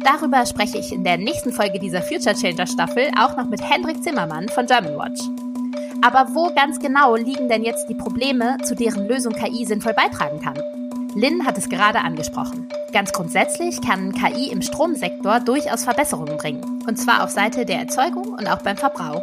Darüber 0.05 0.45
spreche 0.45 0.79
ich 0.79 0.93
in 0.93 1.05
der 1.05 1.19
nächsten 1.19 1.53
Folge 1.53 1.79
dieser 1.79 2.03
Future 2.03 2.35
Changer 2.35 2.67
Staffel 2.67 3.11
auch 3.17 3.37
noch 3.37 3.49
mit 3.49 3.63
Hendrik 3.63 4.03
Zimmermann 4.03 4.49
von 4.49 4.67
Germanwatch. 4.67 5.21
Aber 6.03 6.35
wo 6.35 6.53
ganz 6.53 6.81
genau 6.81 7.15
liegen 7.15 7.49
denn 7.49 7.63
jetzt 7.63 7.89
die 7.89 7.95
Probleme, 7.95 8.59
zu 8.65 8.75
deren 8.75 9.07
Lösung 9.07 9.33
KI 9.33 9.65
sinnvoll 9.65 9.95
beitragen 9.95 10.41
kann? 10.41 10.76
Lynn 11.17 11.47
hat 11.47 11.57
es 11.57 11.71
gerade 11.71 12.01
angesprochen. 12.01 12.69
Ganz 12.93 13.11
grundsätzlich 13.11 13.81
kann 13.81 14.13
KI 14.13 14.51
im 14.51 14.61
Stromsektor 14.61 15.41
durchaus 15.41 15.85
Verbesserungen 15.85 16.37
bringen. 16.37 16.83
Und 16.87 16.99
zwar 16.99 17.25
auf 17.25 17.31
Seite 17.31 17.65
der 17.65 17.79
Erzeugung 17.79 18.35
und 18.35 18.47
auch 18.47 18.61
beim 18.61 18.77
Verbrauch. 18.77 19.23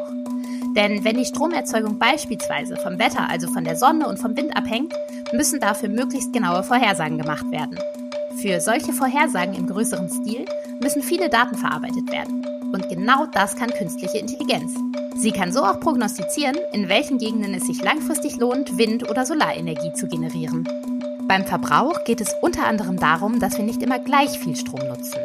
Denn 0.75 1.03
wenn 1.05 1.17
die 1.17 1.25
Stromerzeugung 1.25 1.99
beispielsweise 1.99 2.77
vom 2.77 2.97
Wetter, 2.97 3.29
also 3.29 3.47
von 3.47 3.63
der 3.63 3.75
Sonne 3.75 4.07
und 4.07 4.17
vom 4.17 4.35
Wind 4.35 4.57
abhängt, 4.57 4.91
müssen 5.33 5.59
dafür 5.59 5.89
möglichst 5.89 6.33
genaue 6.33 6.63
Vorhersagen 6.63 7.19
gemacht 7.19 7.51
werden. 7.51 7.77
Für 8.41 8.59
solche 8.59 8.91
Vorhersagen 8.91 9.53
im 9.53 9.67
größeren 9.67 10.09
Stil 10.09 10.45
müssen 10.81 11.03
viele 11.03 11.29
Daten 11.29 11.55
verarbeitet 11.55 12.11
werden. 12.11 12.43
Und 12.73 12.89
genau 12.89 13.27
das 13.27 13.55
kann 13.55 13.69
künstliche 13.69 14.17
Intelligenz. 14.17 14.73
Sie 15.15 15.31
kann 15.31 15.51
so 15.51 15.63
auch 15.63 15.79
prognostizieren, 15.79 16.57
in 16.71 16.89
welchen 16.89 17.19
Gegenden 17.19 17.53
es 17.53 17.67
sich 17.67 17.83
langfristig 17.83 18.37
lohnt, 18.37 18.79
Wind- 18.79 19.07
oder 19.11 19.27
Solarenergie 19.27 19.93
zu 19.93 20.07
generieren. 20.07 20.67
Beim 21.25 21.45
Verbrauch 21.45 22.03
geht 22.03 22.19
es 22.19 22.35
unter 22.41 22.65
anderem 22.67 22.97
darum, 22.97 23.39
dass 23.39 23.57
wir 23.57 23.63
nicht 23.63 23.81
immer 23.81 23.99
gleich 23.99 24.37
viel 24.39 24.55
Strom 24.55 24.87
nutzen, 24.87 25.19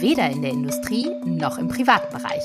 weder 0.00 0.28
in 0.30 0.42
der 0.42 0.50
Industrie 0.50 1.08
noch 1.24 1.58
im 1.58 1.68
privaten 1.68 2.12
Bereich. 2.12 2.42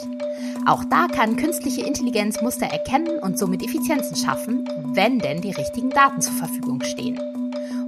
Auch 0.68 0.84
da 0.86 1.08
kann 1.08 1.36
künstliche 1.36 1.82
Intelligenz 1.82 2.42
Muster 2.42 2.68
erkennen 2.68 3.18
und 3.20 3.40
somit 3.40 3.64
Effizienzen 3.64 4.16
schaffen, 4.16 4.70
wenn 4.94 5.18
denn 5.18 5.42
die 5.42 5.52
richtigen 5.52 5.90
Daten 5.90 6.22
zur 6.22 6.34
Verfügung 6.34 6.84
stehen. 6.84 7.20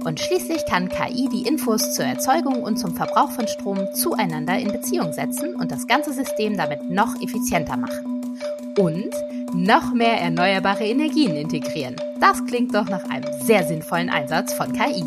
Und 0.04 0.18
schließlich 0.18 0.66
kann 0.66 0.88
KI 0.88 1.28
die 1.28 1.46
Infos 1.46 1.94
zur 1.94 2.04
Erzeugung 2.04 2.62
und 2.64 2.76
zum 2.76 2.96
Verbrauch 2.96 3.30
von 3.30 3.46
Strom 3.46 3.94
zueinander 3.94 4.58
in 4.58 4.72
Beziehung 4.72 5.12
setzen 5.12 5.54
und 5.54 5.70
das 5.70 5.86
ganze 5.86 6.12
System 6.12 6.56
damit 6.56 6.90
noch 6.90 7.14
effizienter 7.22 7.76
machen. 7.76 8.22
Und 8.76 9.14
noch 9.54 9.92
mehr 9.92 10.20
erneuerbare 10.20 10.84
Energien 10.84 11.36
integrieren. 11.36 11.96
Das 12.20 12.44
klingt 12.46 12.74
doch 12.74 12.88
nach 12.88 13.08
einem 13.10 13.30
sehr 13.42 13.64
sinnvollen 13.64 14.10
Einsatz 14.10 14.52
von 14.54 14.72
KI. 14.72 15.04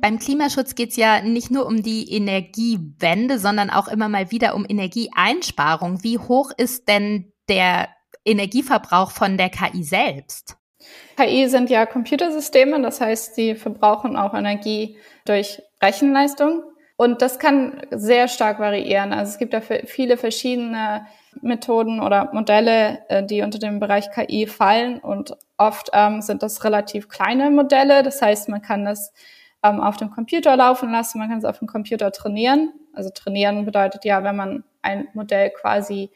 Beim 0.00 0.18
Klimaschutz 0.18 0.74
geht 0.74 0.90
es 0.90 0.96
ja 0.96 1.22
nicht 1.22 1.50
nur 1.50 1.66
um 1.66 1.82
die 1.82 2.12
Energiewende, 2.12 3.38
sondern 3.38 3.70
auch 3.70 3.88
immer 3.88 4.08
mal 4.08 4.30
wieder 4.30 4.54
um 4.54 4.66
Energieeinsparung. 4.68 6.02
Wie 6.02 6.18
hoch 6.18 6.50
ist 6.56 6.88
denn 6.88 7.32
der 7.48 7.88
Energieverbrauch 8.24 9.10
von 9.12 9.36
der 9.36 9.50
KI 9.50 9.84
selbst? 9.84 10.56
KI 11.16 11.48
sind 11.48 11.70
ja 11.70 11.86
Computersysteme, 11.86 12.80
das 12.82 13.00
heißt, 13.00 13.36
sie 13.36 13.54
verbrauchen 13.54 14.16
auch 14.16 14.34
Energie 14.34 14.96
durch 15.24 15.62
Rechenleistung. 15.80 16.64
Und 16.96 17.22
das 17.22 17.38
kann 17.38 17.80
sehr 17.90 18.28
stark 18.28 18.58
variieren. 18.60 19.12
Also 19.12 19.32
es 19.32 19.38
gibt 19.38 19.54
ja 19.54 19.60
viele 19.60 20.16
verschiedene 20.16 21.06
Methoden 21.40 22.00
oder 22.00 22.30
Modelle, 22.32 23.00
äh, 23.08 23.24
die 23.24 23.42
unter 23.42 23.58
den 23.58 23.80
Bereich 23.80 24.10
KI 24.10 24.46
fallen. 24.46 24.98
Und 24.98 25.36
oft 25.56 25.90
ähm, 25.92 26.20
sind 26.20 26.42
das 26.42 26.64
relativ 26.64 27.08
kleine 27.08 27.50
Modelle. 27.50 28.02
Das 28.02 28.20
heißt, 28.20 28.48
man 28.48 28.62
kann 28.62 28.84
das 28.84 29.12
ähm, 29.62 29.80
auf 29.80 29.96
dem 29.96 30.10
Computer 30.10 30.56
laufen 30.56 30.90
lassen, 30.90 31.18
man 31.18 31.28
kann 31.28 31.38
es 31.38 31.44
auf 31.44 31.58
dem 31.58 31.68
Computer 31.68 32.12
trainieren. 32.12 32.72
Also 32.92 33.10
trainieren 33.10 33.64
bedeutet 33.64 34.04
ja, 34.04 34.22
wenn 34.24 34.36
man 34.36 34.64
ein 34.82 35.08
Modell 35.14 35.50
quasi 35.50 36.10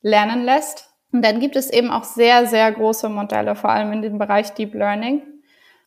lernen 0.00 0.44
lässt. 0.44 0.90
Und 1.12 1.22
dann 1.22 1.40
gibt 1.40 1.56
es 1.56 1.70
eben 1.70 1.90
auch 1.90 2.04
sehr, 2.04 2.46
sehr 2.46 2.72
große 2.72 3.08
Modelle, 3.08 3.54
vor 3.54 3.70
allem 3.70 3.92
in 3.92 4.02
dem 4.02 4.18
Bereich 4.18 4.54
Deep 4.54 4.74
Learning. 4.74 5.22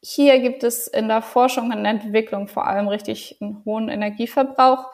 Hier 0.07 0.37
gibt 0.39 0.63
es 0.63 0.85
in 0.85 1.07
der 1.07 1.23
Forschung 1.23 1.71
und 1.71 1.83
Entwicklung 1.83 2.47
vor 2.47 2.67
allem 2.67 2.87
richtig 2.87 3.37
einen 3.41 3.63
hohen 3.65 3.89
Energieverbrauch. 3.89 4.91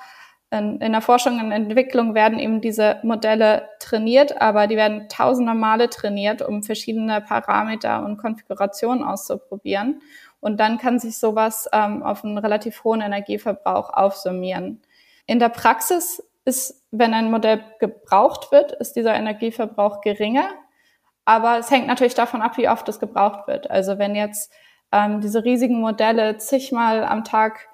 In, 0.52 0.80
in 0.80 0.94
der 0.94 1.02
Forschung 1.02 1.38
und 1.38 1.52
Entwicklung 1.52 2.16
werden 2.16 2.40
eben 2.40 2.62
diese 2.62 2.98
Modelle 3.04 3.68
trainiert, 3.80 4.42
aber 4.42 4.68
die 4.68 4.78
werden 4.78 5.10
tausende 5.10 5.54
Male 5.54 5.90
trainiert, 5.90 6.42
um 6.42 6.64
verschiedene 6.64 7.20
Parameter 7.20 8.06
und 8.06 8.20
Konfigurationen 8.20 9.04
auszuprobieren. 9.04 10.02
Und 10.40 10.62
dann 10.62 10.78
kann 10.78 10.98
sich 10.98 11.18
sowas 11.18 11.68
ähm, 11.74 12.04
auf 12.04 12.24
einen 12.24 12.38
relativ 12.38 12.86
hohen 12.86 13.02
Energieverbrauch 13.02 13.90
aufsummieren. 13.90 14.82
In 15.26 15.40
der 15.40 15.50
Praxis 15.50 16.24
ist, 16.46 16.86
wenn 16.92 17.14
ein 17.14 17.30
Modell 17.30 17.62
gebraucht 17.82 18.54
wird, 18.54 18.72
ist 18.72 18.96
dieser 18.96 19.14
Energieverbrauch 19.16 20.00
geringer. 20.00 20.48
Aber 21.26 21.58
es 21.58 21.70
hängt 21.70 21.88
natürlich 21.88 22.16
davon 22.16 22.42
ab, 22.42 22.56
wie 22.56 22.70
oft 22.70 22.88
es 22.88 23.02
gebraucht 23.02 23.48
wird. 23.48 23.70
Also 23.70 24.00
wenn 24.00 24.16
jetzt 24.16 24.54
ähm, 24.92 25.22
diese 25.22 25.44
riesigen 25.44 25.80
Modelle 25.80 26.38
zigmal 26.38 27.04
am 27.04 27.24
Tag 27.24 27.68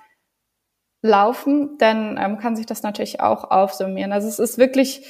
laufen, 1.02 1.78
dann 1.78 2.18
ähm, 2.20 2.38
kann 2.38 2.56
sich 2.56 2.66
das 2.66 2.84
natürlich 2.84 3.22
auch 3.22 3.50
aufsummieren. 3.52 4.12
Also 4.12 4.28
es 4.28 4.40
ist 4.40 4.58
wirklich 4.58 5.06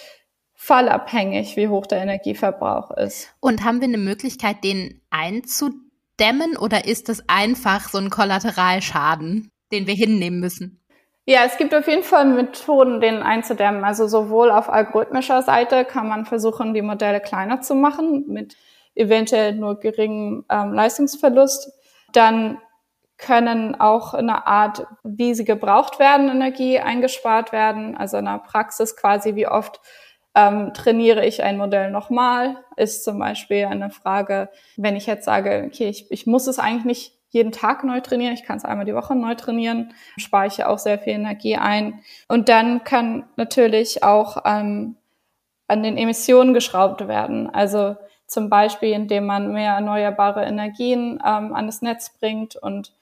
fallabhängig, 0.56 1.56
wie 1.56 1.67
hoch 1.67 1.86
der 1.86 2.02
Energieverbrauch 2.02 2.91
ist. 2.91 3.34
Und 3.39 3.63
haben 3.63 3.80
wir 3.80 3.88
eine 3.88 3.98
Möglichkeit, 3.98 4.63
den 4.63 5.02
einzudämmen 5.10 6.58
oder 6.60 6.86
ist 6.86 7.10
das 7.10 7.24
einfach 7.28 7.89
so 7.89 8.00
ein 8.00 8.10
Kollateralschaden, 8.10 9.52
den 9.72 9.88
wir 9.88 9.93
hinnehmen 9.93 10.39
müssen? 10.39 10.82
Ja, 11.30 11.41
es 11.46 11.58
gibt 11.58 11.76
auf 11.76 11.88
jeden 11.88 12.04
Fall 12.04 12.26
Methoden, 12.26 13.02
den 13.02 13.22
einzudämmen. 13.22 13.84
Also 13.84 14.08
sowohl 14.08 14.50
auf 14.50 14.70
algorithmischer 14.70 15.41
Seite 15.41 15.84
kann 15.84 16.08
man 16.08 16.26
versuchen, 16.26 16.74
die 16.74 16.82
Modelle 16.82 17.20
kleiner 17.20 17.60
zu 17.60 17.76
machen, 17.76 18.26
mit 18.28 18.56
eventuell 18.96 19.54
nur 19.54 19.80
geringem 19.80 20.46
ähm, 20.50 20.74
Leistungsverlust. 20.74 21.72
Dann 22.13 22.60
können 23.17 23.80
auch 23.80 24.13
in 24.13 24.30
einer 24.30 24.46
Art, 24.48 24.86
wie 25.04 25.34
sie 25.34 25.46
gebraucht 25.46 26.00
werden, 26.00 26.30
Energie 26.30 26.80
eingespart 26.80 27.52
werden. 27.52 27.98
Also 27.98 28.17
in 28.17 28.26
der 28.26 28.39
Praxis 28.39 28.96
quasi, 28.96 29.36
wie 29.36 29.48
oft 29.48 29.82
ähm, 30.36 30.72
trainiere 30.74 31.26
ich 31.26 31.41
ein 31.41 31.58
Modell 31.58 31.89
nochmal, 31.89 32.58
ist 32.76 33.04
zum 33.04 33.17
Beispiel 33.17 33.65
eine 33.65 33.89
Frage, 33.89 34.50
wenn 34.76 34.96
ich 34.96 35.08
jetzt 35.08 35.26
sage, 35.26 35.63
okay, 35.65 35.89
ich, 35.89 36.12
ich 36.12 36.28
muss 36.28 36.46
es 36.46 36.60
eigentlich 36.60 36.86
nicht 36.86 37.17
jeden 37.30 37.52
Tag 37.52 37.84
neu 37.84 38.00
trainieren. 38.02 38.34
Ich 38.34 38.43
kann 38.43 38.58
es 38.58 38.63
einmal 38.63 38.86
die 38.86 38.93
Woche 38.93 39.15
neu 39.15 39.36
trainieren, 39.36 39.93
spare 40.17 40.48
ich 40.48 40.58
ja 40.58 40.67
auch 40.67 40.78
sehr 40.78 41.00
viel 41.00 41.13
Energie 41.13 41.58
ein. 41.58 42.02
Und 42.28 42.50
dann 42.50 42.84
kann 42.84 43.26
natürlich 43.36 44.04
auch 44.04 44.43
ähm, 44.46 44.96
an 45.67 45.84
den 45.84 45.98
Emissionen 45.98 46.54
geschraubt 46.54 47.08
werden. 47.08 47.50
Also 47.50 47.98
zum 48.28 48.50
Beispiel, 48.50 48.92
indem 48.92 49.26
man 49.26 49.54
mehr 49.54 49.74
erneuerbare 49.74 50.44
Energien 50.46 51.20
ähm, 51.26 51.54
an 51.54 51.66
das 51.66 51.82
Netz 51.82 52.10
bringt. 52.20 52.56
Und 52.58 52.94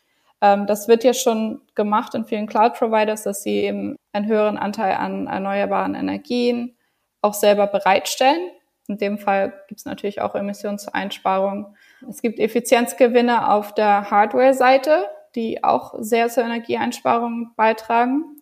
ähm, 0.41 0.67
das 0.67 0.87
wird 0.87 1.03
ja 1.03 1.13
schon 1.13 1.61
gemacht 1.73 2.13
in 2.13 2.25
vielen 2.25 2.47
Cloud-Providers, 2.47 3.23
dass 3.23 3.43
sie 3.43 3.61
eben 3.61 3.95
einen 4.13 4.27
höheren 4.27 4.57
Anteil 4.57 4.93
an 4.93 5.27
erneuerbaren 5.27 5.95
Energien 5.95 6.75
auch 7.21 7.33
selber 7.33 7.67
bereitstellen. 7.67 8.51
In 8.87 8.97
dem 8.99 9.17
Fall 9.17 9.53
gibt 9.67 9.79
es 9.79 9.85
natürlich 9.85 10.21
auch 10.21 10.35
Emissionseinsparungen. 10.35 11.65
Es 12.07 12.21
gibt 12.21 12.39
Effizienzgewinne 12.39 13.51
auf 13.51 13.73
der 13.73 14.11
Hardware-Seite, 14.11 15.07
die 15.33 15.63
auch 15.63 15.95
sehr 15.97 16.29
zur 16.29 16.43
Energieeinsparung 16.43 17.51
beitragen. 17.55 18.41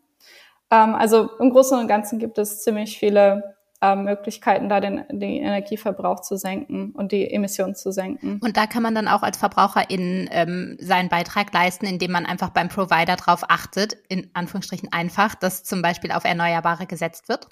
Ähm, 0.70 0.96
also 0.96 1.30
im 1.40 1.50
Großen 1.52 1.80
und 1.80 1.88
Ganzen 1.88 2.20
gibt 2.20 2.38
es 2.38 2.62
ziemlich 2.62 3.00
viele 3.00 3.56
ähm, 3.84 4.06
Möglichkeiten, 4.06 4.70
da 4.70 4.80
den, 4.80 5.04
den 5.10 5.44
Energieverbrauch 5.44 6.22
zu 6.22 6.38
senken 6.38 6.92
und 6.96 7.12
die 7.12 7.30
Emissionen 7.30 7.76
zu 7.76 7.92
senken. 7.92 8.40
Und 8.42 8.56
da 8.56 8.66
kann 8.66 8.82
man 8.82 8.96
dann 8.96 9.10
auch 9.10 9.24
als 9.24 9.38
Verbraucherin 9.38 10.30
ähm, 10.32 10.78
seinen 10.80 11.10
Beitrag 11.10 11.54
leisten, 11.54 11.86
indem 11.86 12.12
man 12.12 12.26
einfach 12.26 12.50
beim 12.50 12.70
Provider 12.70 13.18
darauf 13.18 13.44
achtet, 13.50 13.98
in 14.08 14.30
Anführungsstrichen 14.34 14.94
einfach, 14.94 15.36
dass 15.36 15.64
zum 15.66 15.82
Beispiel 15.82 16.12
auf 16.12 16.24
Erneuerbare 16.24 16.86
gesetzt 16.86 17.28
wird? 17.28 17.48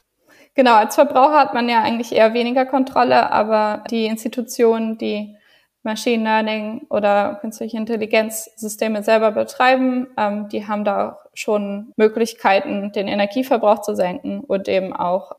Genau, 0.55 0.75
als 0.75 0.95
Verbraucher 0.95 1.37
hat 1.37 1.53
man 1.53 1.67
ja 1.67 1.81
eigentlich 1.81 2.13
eher 2.13 2.33
weniger 2.33 2.65
Kontrolle, 2.65 3.31
aber 3.31 3.83
die 3.89 4.05
Institutionen, 4.05 4.97
die 4.97 5.35
Machine 5.83 6.23
Learning 6.23 6.85
oder 6.89 7.39
künstliche 7.41 7.77
Intelligenzsysteme 7.77 9.01
selber 9.01 9.31
betreiben, 9.31 10.07
ähm, 10.17 10.47
die 10.49 10.67
haben 10.67 10.83
da 10.85 11.19
schon 11.33 11.91
Möglichkeiten, 11.95 12.91
den 12.91 13.07
Energieverbrauch 13.07 13.81
zu 13.81 13.95
senken 13.95 14.41
und 14.41 14.67
eben 14.67 14.93
auch 14.93 15.31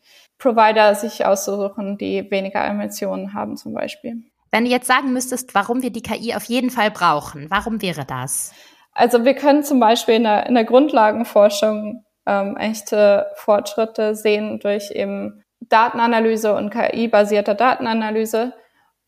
Provider 0.43 0.95
sich 0.97 1.25
auszusuchen, 1.25 1.99
die 1.99 2.29
weniger 2.31 2.67
Emissionen 2.67 3.33
haben 3.33 3.57
zum 3.57 3.73
Beispiel. 3.73 4.23
Wenn 4.51 4.65
du 4.65 4.71
jetzt 4.71 4.89
sagen 4.89 5.13
müsstest, 5.13 5.55
warum 5.55 5.83
wir 5.83 5.91
die 5.91 6.03
KI 6.03 6.35
auf 6.35 6.45
jeden 6.45 6.71
Fall 6.71 6.91
brauchen, 6.91 7.47
warum 7.49 7.81
wäre 7.81 8.05
das? 8.05 8.53
Also 8.93 9.25
wir 9.25 9.35
können 9.35 9.63
zum 9.63 9.81
Beispiel 9.81 10.17
in 10.17 10.25
der, 10.25 10.47
in 10.47 10.55
der 10.55 10.65
Grundlagenforschung 10.65 12.05
ähm, 12.27 12.57
echte 12.57 13.27
Fortschritte 13.37 14.15
sehen 14.15 14.59
durch 14.61 14.91
eben 14.91 15.43
Datenanalyse 15.61 16.55
und 16.55 16.71
KI-basierte 16.71 17.55
Datenanalyse, 17.55 18.53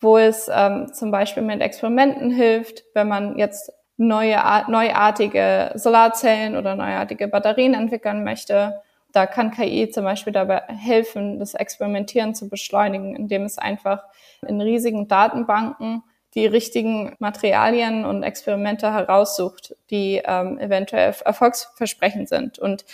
wo 0.01 0.17
es 0.17 0.49
ähm, 0.53 0.93
zum 0.93 1.11
Beispiel 1.11 1.43
mit 1.43 1.61
Experimenten 1.61 2.31
hilft, 2.31 2.85
wenn 2.95 3.09
man 3.09 3.37
jetzt 3.37 3.73
neue, 3.97 4.41
neuartige 4.69 5.73
Solarzellen 5.75 6.57
oder 6.57 6.77
neuartige 6.77 7.29
Batterien 7.29 7.75
entwickeln 7.75 8.25
möchte. 8.25 8.81
Da 9.15 9.27
kann 9.27 9.53
KI 9.53 9.91
zum 9.91 10.03
Beispiel 10.03 10.33
dabei 10.33 10.63
helfen, 10.67 11.39
das 11.39 11.55
Experimentieren 11.55 12.35
zu 12.35 12.49
beschleunigen, 12.49 13.15
indem 13.15 13.45
es 13.45 13.59
einfach 13.59 14.03
in 14.47 14.61
riesigen 14.61 15.07
Datenbanken 15.07 16.03
die 16.35 16.47
richtigen 16.47 17.15
Materialien 17.21 18.05
und 18.05 18.25
Experimente 18.25 18.93
heraussucht, 18.93 19.77
die 19.91 20.21
ähm, 20.25 20.59
eventuell 20.59 21.15
erfolgsversprechend 21.25 22.29
sind. 22.29 22.59
Und 22.59 22.85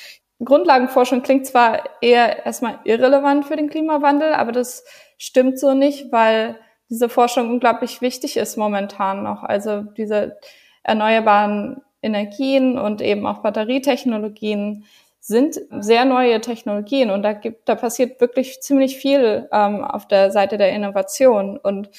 Grundlagenforschung 0.45 1.23
klingt 1.23 1.47
zwar 1.47 1.85
eher 2.03 2.45
erstmal 2.45 2.81
irrelevant 2.85 3.47
für 3.47 3.57
den 3.57 3.71
Klimawandel, 3.71 4.35
aber 4.35 4.53
das 4.53 4.85
stimmt 5.17 5.59
so 5.59 5.73
nicht, 5.73 6.13
weil 6.13 6.59
diese 6.91 7.09
Forschung 7.09 7.49
unglaublich 7.49 8.03
wichtig 8.03 8.37
ist 8.37 8.59
momentan 8.59 9.23
noch. 9.23 9.43
Also 9.43 9.83
diese 9.83 10.39
erneuerbaren 10.83 11.81
Energien 12.03 12.79
und 12.79 13.01
eben 13.01 13.27
auch 13.27 13.39
Batterietechnologien 13.39 14.85
sind 15.21 15.61
sehr 15.79 16.05
neue 16.05 16.41
Technologien 16.41 17.11
und 17.11 17.23
da 17.23 17.35
gibt, 17.35 17.69
da 17.69 17.75
passiert 17.75 18.21
wirklich 18.21 18.61
ziemlich 18.63 18.97
viel 18.97 19.49
ähm, 19.53 19.85
auf 19.85 20.09
der 20.09 20.31
Seite 20.33 20.57
der 20.59 20.73
Innovation. 20.73 21.59
Und 21.59 21.91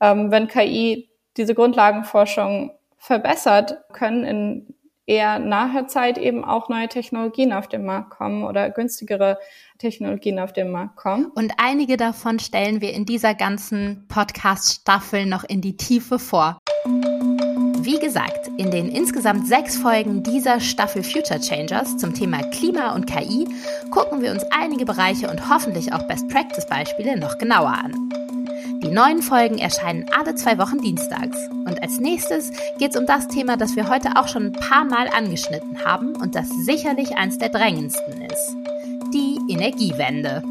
ähm, 0.00 0.30
wenn 0.30 0.46
KI 0.46 1.08
diese 1.36 1.54
Grundlagenforschung 1.54 2.72
verbessert, 2.98 3.78
können 3.92 4.24
in 4.24 4.74
eher 5.06 5.38
naher 5.38 5.86
Zeit 5.86 6.18
eben 6.18 6.44
auch 6.44 6.68
neue 6.68 6.88
Technologien 6.88 7.52
auf 7.52 7.68
den 7.68 7.84
Markt 7.84 8.10
kommen 8.10 8.44
oder 8.44 8.70
günstigere 8.70 9.38
Technologien 9.78 10.38
auf 10.38 10.52
den 10.52 10.70
Markt 10.70 10.96
kommen. 10.96 11.26
Und 11.26 11.52
einige 11.58 11.96
davon 11.96 12.40
stellen 12.40 12.80
wir 12.80 12.92
in 12.92 13.06
dieser 13.06 13.34
ganzen 13.34 14.06
Podcast-Staffel 14.08 15.26
noch 15.26 15.44
in 15.44 15.60
die 15.60 15.76
Tiefe 15.76 16.18
vor. 16.18 16.58
Wie 17.86 18.00
gesagt, 18.00 18.50
in 18.56 18.72
den 18.72 18.88
insgesamt 18.88 19.46
sechs 19.46 19.76
Folgen 19.76 20.24
dieser 20.24 20.58
Staffel 20.58 21.04
Future 21.04 21.38
Changers 21.38 21.96
zum 21.96 22.12
Thema 22.14 22.42
Klima 22.50 22.96
und 22.96 23.06
KI 23.06 23.46
gucken 23.92 24.22
wir 24.22 24.32
uns 24.32 24.42
einige 24.50 24.84
Bereiche 24.84 25.30
und 25.30 25.48
hoffentlich 25.48 25.92
auch 25.92 26.02
Best 26.08 26.26
Practice 26.26 26.66
Beispiele 26.66 27.16
noch 27.16 27.38
genauer 27.38 27.68
an. 27.68 28.10
Die 28.82 28.88
neuen 28.88 29.22
Folgen 29.22 29.58
erscheinen 29.58 30.04
alle 30.18 30.34
zwei 30.34 30.58
Wochen 30.58 30.80
dienstags. 30.80 31.38
Und 31.64 31.80
als 31.80 32.00
nächstes 32.00 32.50
geht 32.80 32.90
es 32.90 32.96
um 32.96 33.06
das 33.06 33.28
Thema, 33.28 33.56
das 33.56 33.76
wir 33.76 33.88
heute 33.88 34.16
auch 34.16 34.26
schon 34.26 34.46
ein 34.46 34.52
paar 34.52 34.84
Mal 34.84 35.06
angeschnitten 35.16 35.84
haben 35.84 36.16
und 36.16 36.34
das 36.34 36.48
sicherlich 36.48 37.16
eins 37.16 37.38
der 37.38 37.50
drängendsten 37.50 38.20
ist. 38.22 38.56
Die 39.14 39.38
Energiewende. 39.48 40.42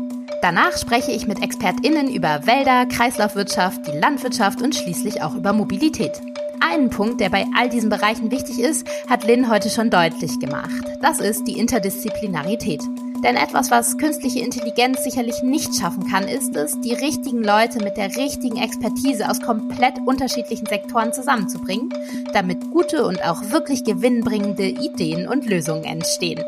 Danach 0.42 0.78
spreche 0.78 1.12
ich 1.12 1.28
mit 1.28 1.44
ExpertInnen 1.44 2.16
über 2.16 2.48
Wälder, 2.48 2.86
Kreislaufwirtschaft, 2.86 3.86
die 3.88 3.98
Landwirtschaft 3.98 4.62
und 4.62 4.74
schließlich 4.74 5.22
auch 5.22 5.36
über 5.36 5.52
Mobilität. 5.52 6.22
Einen 6.60 6.90
Punkt, 6.90 7.20
der 7.20 7.30
bei 7.30 7.46
all 7.58 7.70
diesen 7.70 7.90
Bereichen 7.90 8.32
wichtig 8.32 8.60
ist, 8.60 8.88
hat 9.10 9.24
Lynn 9.24 9.50
heute 9.50 9.70
schon 9.70 9.90
deutlich 9.90 10.40
gemacht. 10.40 10.84
Das 11.02 11.20
ist 11.20 11.46
die 11.48 11.58
Interdisziplinarität. 11.58 12.82
Denn 13.24 13.38
etwas, 13.38 13.72
was 13.72 13.98
künstliche 13.98 14.40
Intelligenz 14.40 15.04
sicherlich 15.04 15.42
nicht 15.42 15.76
schaffen 15.76 16.06
kann, 16.08 16.28
ist 16.28 16.56
es, 16.56 16.80
die 16.82 16.94
richtigen 16.94 17.44
Leute 17.44 17.84
mit 17.84 17.98
der 17.98 18.16
richtigen 18.16 18.58
Expertise 18.58 19.30
aus 19.30 19.42
komplett 19.42 19.96
unterschiedlichen 20.06 20.68
Sektoren 20.68 21.12
zusammenzubringen, 21.12 21.90
damit 22.34 22.70
gute 22.72 23.06
und 23.06 23.24
auch 23.24 23.42
wirklich 23.50 23.84
gewinnbringende 23.84 24.68
Ideen 24.68 25.28
und 25.28 25.48
Lösungen 25.48 25.86
entstehen. 25.86 26.44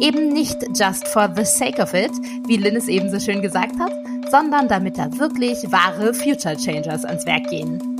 Eben 0.00 0.28
nicht 0.28 0.58
just 0.74 1.08
for 1.08 1.32
the 1.34 1.44
sake 1.44 1.80
of 1.80 1.94
it, 1.94 2.12
wie 2.46 2.56
Lynn 2.56 2.76
es 2.76 2.88
eben 2.88 3.10
so 3.10 3.18
schön 3.18 3.40
gesagt 3.40 3.78
hat, 3.78 3.92
sondern 4.30 4.68
damit 4.68 4.98
da 4.98 5.18
wirklich 5.18 5.58
wahre 5.70 6.12
Future 6.12 6.56
Changers 6.56 7.04
ans 7.04 7.24
Werk 7.24 7.48
gehen. 7.48 7.91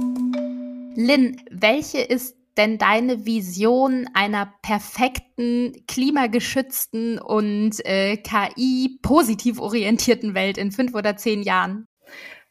Lynn, 0.96 1.36
welche 1.50 2.00
ist 2.00 2.36
denn 2.56 2.78
deine 2.78 3.24
Vision 3.24 4.08
einer 4.14 4.52
perfekten, 4.62 5.84
klimageschützten 5.86 7.18
und 7.18 7.84
äh, 7.84 8.18
KI-positiv 8.18 9.58
orientierten 9.58 10.34
Welt 10.34 10.58
in 10.58 10.70
fünf 10.70 10.94
oder 10.94 11.16
zehn 11.16 11.42
Jahren? 11.42 11.86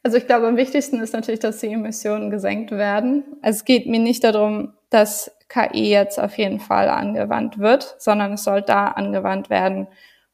Also 0.04 0.18
ich 0.18 0.26
glaube, 0.26 0.48
am 0.48 0.58
wichtigsten 0.58 1.00
ist 1.00 1.14
natürlich, 1.14 1.40
dass 1.40 1.60
die 1.60 1.68
Emissionen 1.68 2.32
gesenkt 2.32 2.72
werden. 2.72 3.24
Also 3.42 3.58
es 3.58 3.66
geht 3.66 3.86
mir 3.86 4.00
nicht 4.00 4.24
darum, 4.24 4.74
dass 4.90 5.32
KI 5.48 5.92
jetzt 5.92 6.20
auf 6.20 6.38
jeden 6.38 6.60
Fall 6.60 6.90
angewandt 6.90 7.60
wird, 7.60 7.96
sondern 8.00 8.34
es 8.34 8.44
soll 8.44 8.64
da 8.64 8.88
angewandt 8.88 9.50
werden, 9.52 9.88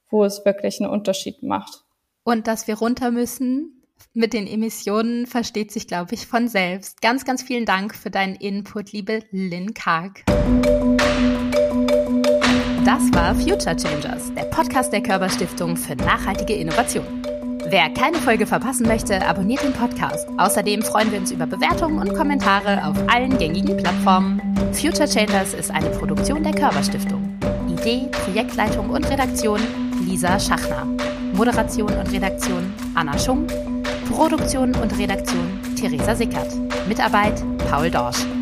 wo 0.09 0.23
es 0.23 0.45
wirklich 0.45 0.79
einen 0.79 0.89
Unterschied 0.89 1.43
macht. 1.43 1.83
Und 2.23 2.47
dass 2.47 2.67
wir 2.67 2.77
runter 2.77 3.11
müssen 3.11 3.76
mit 4.17 4.33
den 4.33 4.47
Emissionen 4.47 5.27
versteht 5.27 5.71
sich, 5.71 5.87
glaube 5.87 6.15
ich, 6.15 6.25
von 6.25 6.47
selbst. 6.47 7.01
Ganz, 7.01 7.23
ganz 7.23 7.43
vielen 7.43 7.65
Dank 7.65 7.95
für 7.95 8.09
deinen 8.09 8.35
Input, 8.35 8.91
liebe 8.91 9.21
Lynn 9.31 9.73
Karg. 9.73 10.23
Das 12.83 13.13
war 13.13 13.35
Future 13.35 13.75
Changers, 13.75 14.33
der 14.33 14.45
Podcast 14.45 14.91
der 14.91 15.03
Körperstiftung 15.03 15.77
für 15.77 15.95
nachhaltige 15.95 16.53
Innovation. 16.53 17.05
Wer 17.69 17.89
keine 17.89 18.17
Folge 18.17 18.47
verpassen 18.47 18.87
möchte, 18.87 19.25
abonniert 19.25 19.61
den 19.61 19.73
Podcast. 19.73 20.27
Außerdem 20.37 20.81
freuen 20.81 21.11
wir 21.11 21.19
uns 21.19 21.31
über 21.31 21.45
Bewertungen 21.45 21.99
und 21.99 22.15
Kommentare 22.15 22.85
auf 22.85 22.97
allen 23.07 23.37
gängigen 23.37 23.77
Plattformen. 23.77 24.41
Future 24.73 25.07
Changers 25.07 25.53
ist 25.53 25.69
eine 25.69 25.89
Produktion 25.89 26.43
der 26.43 26.53
Körperstiftung. 26.53 27.37
Idee, 27.69 28.07
Projektleitung 28.11 28.89
und 28.89 29.07
Redaktion 29.09 29.59
Lisa 30.05 30.39
Schachner. 30.39 30.87
Moderation 31.33 31.93
und 31.93 32.11
Redaktion 32.11 32.73
Anna 32.95 33.19
Schunk. 33.19 33.51
Produktion 34.09 34.75
und 34.75 34.97
Redaktion 34.97 35.59
Theresa 35.75 36.15
Sickert. 36.15 36.53
Mitarbeit 36.87 37.43
Paul 37.69 37.91
Dorsch. 37.91 38.36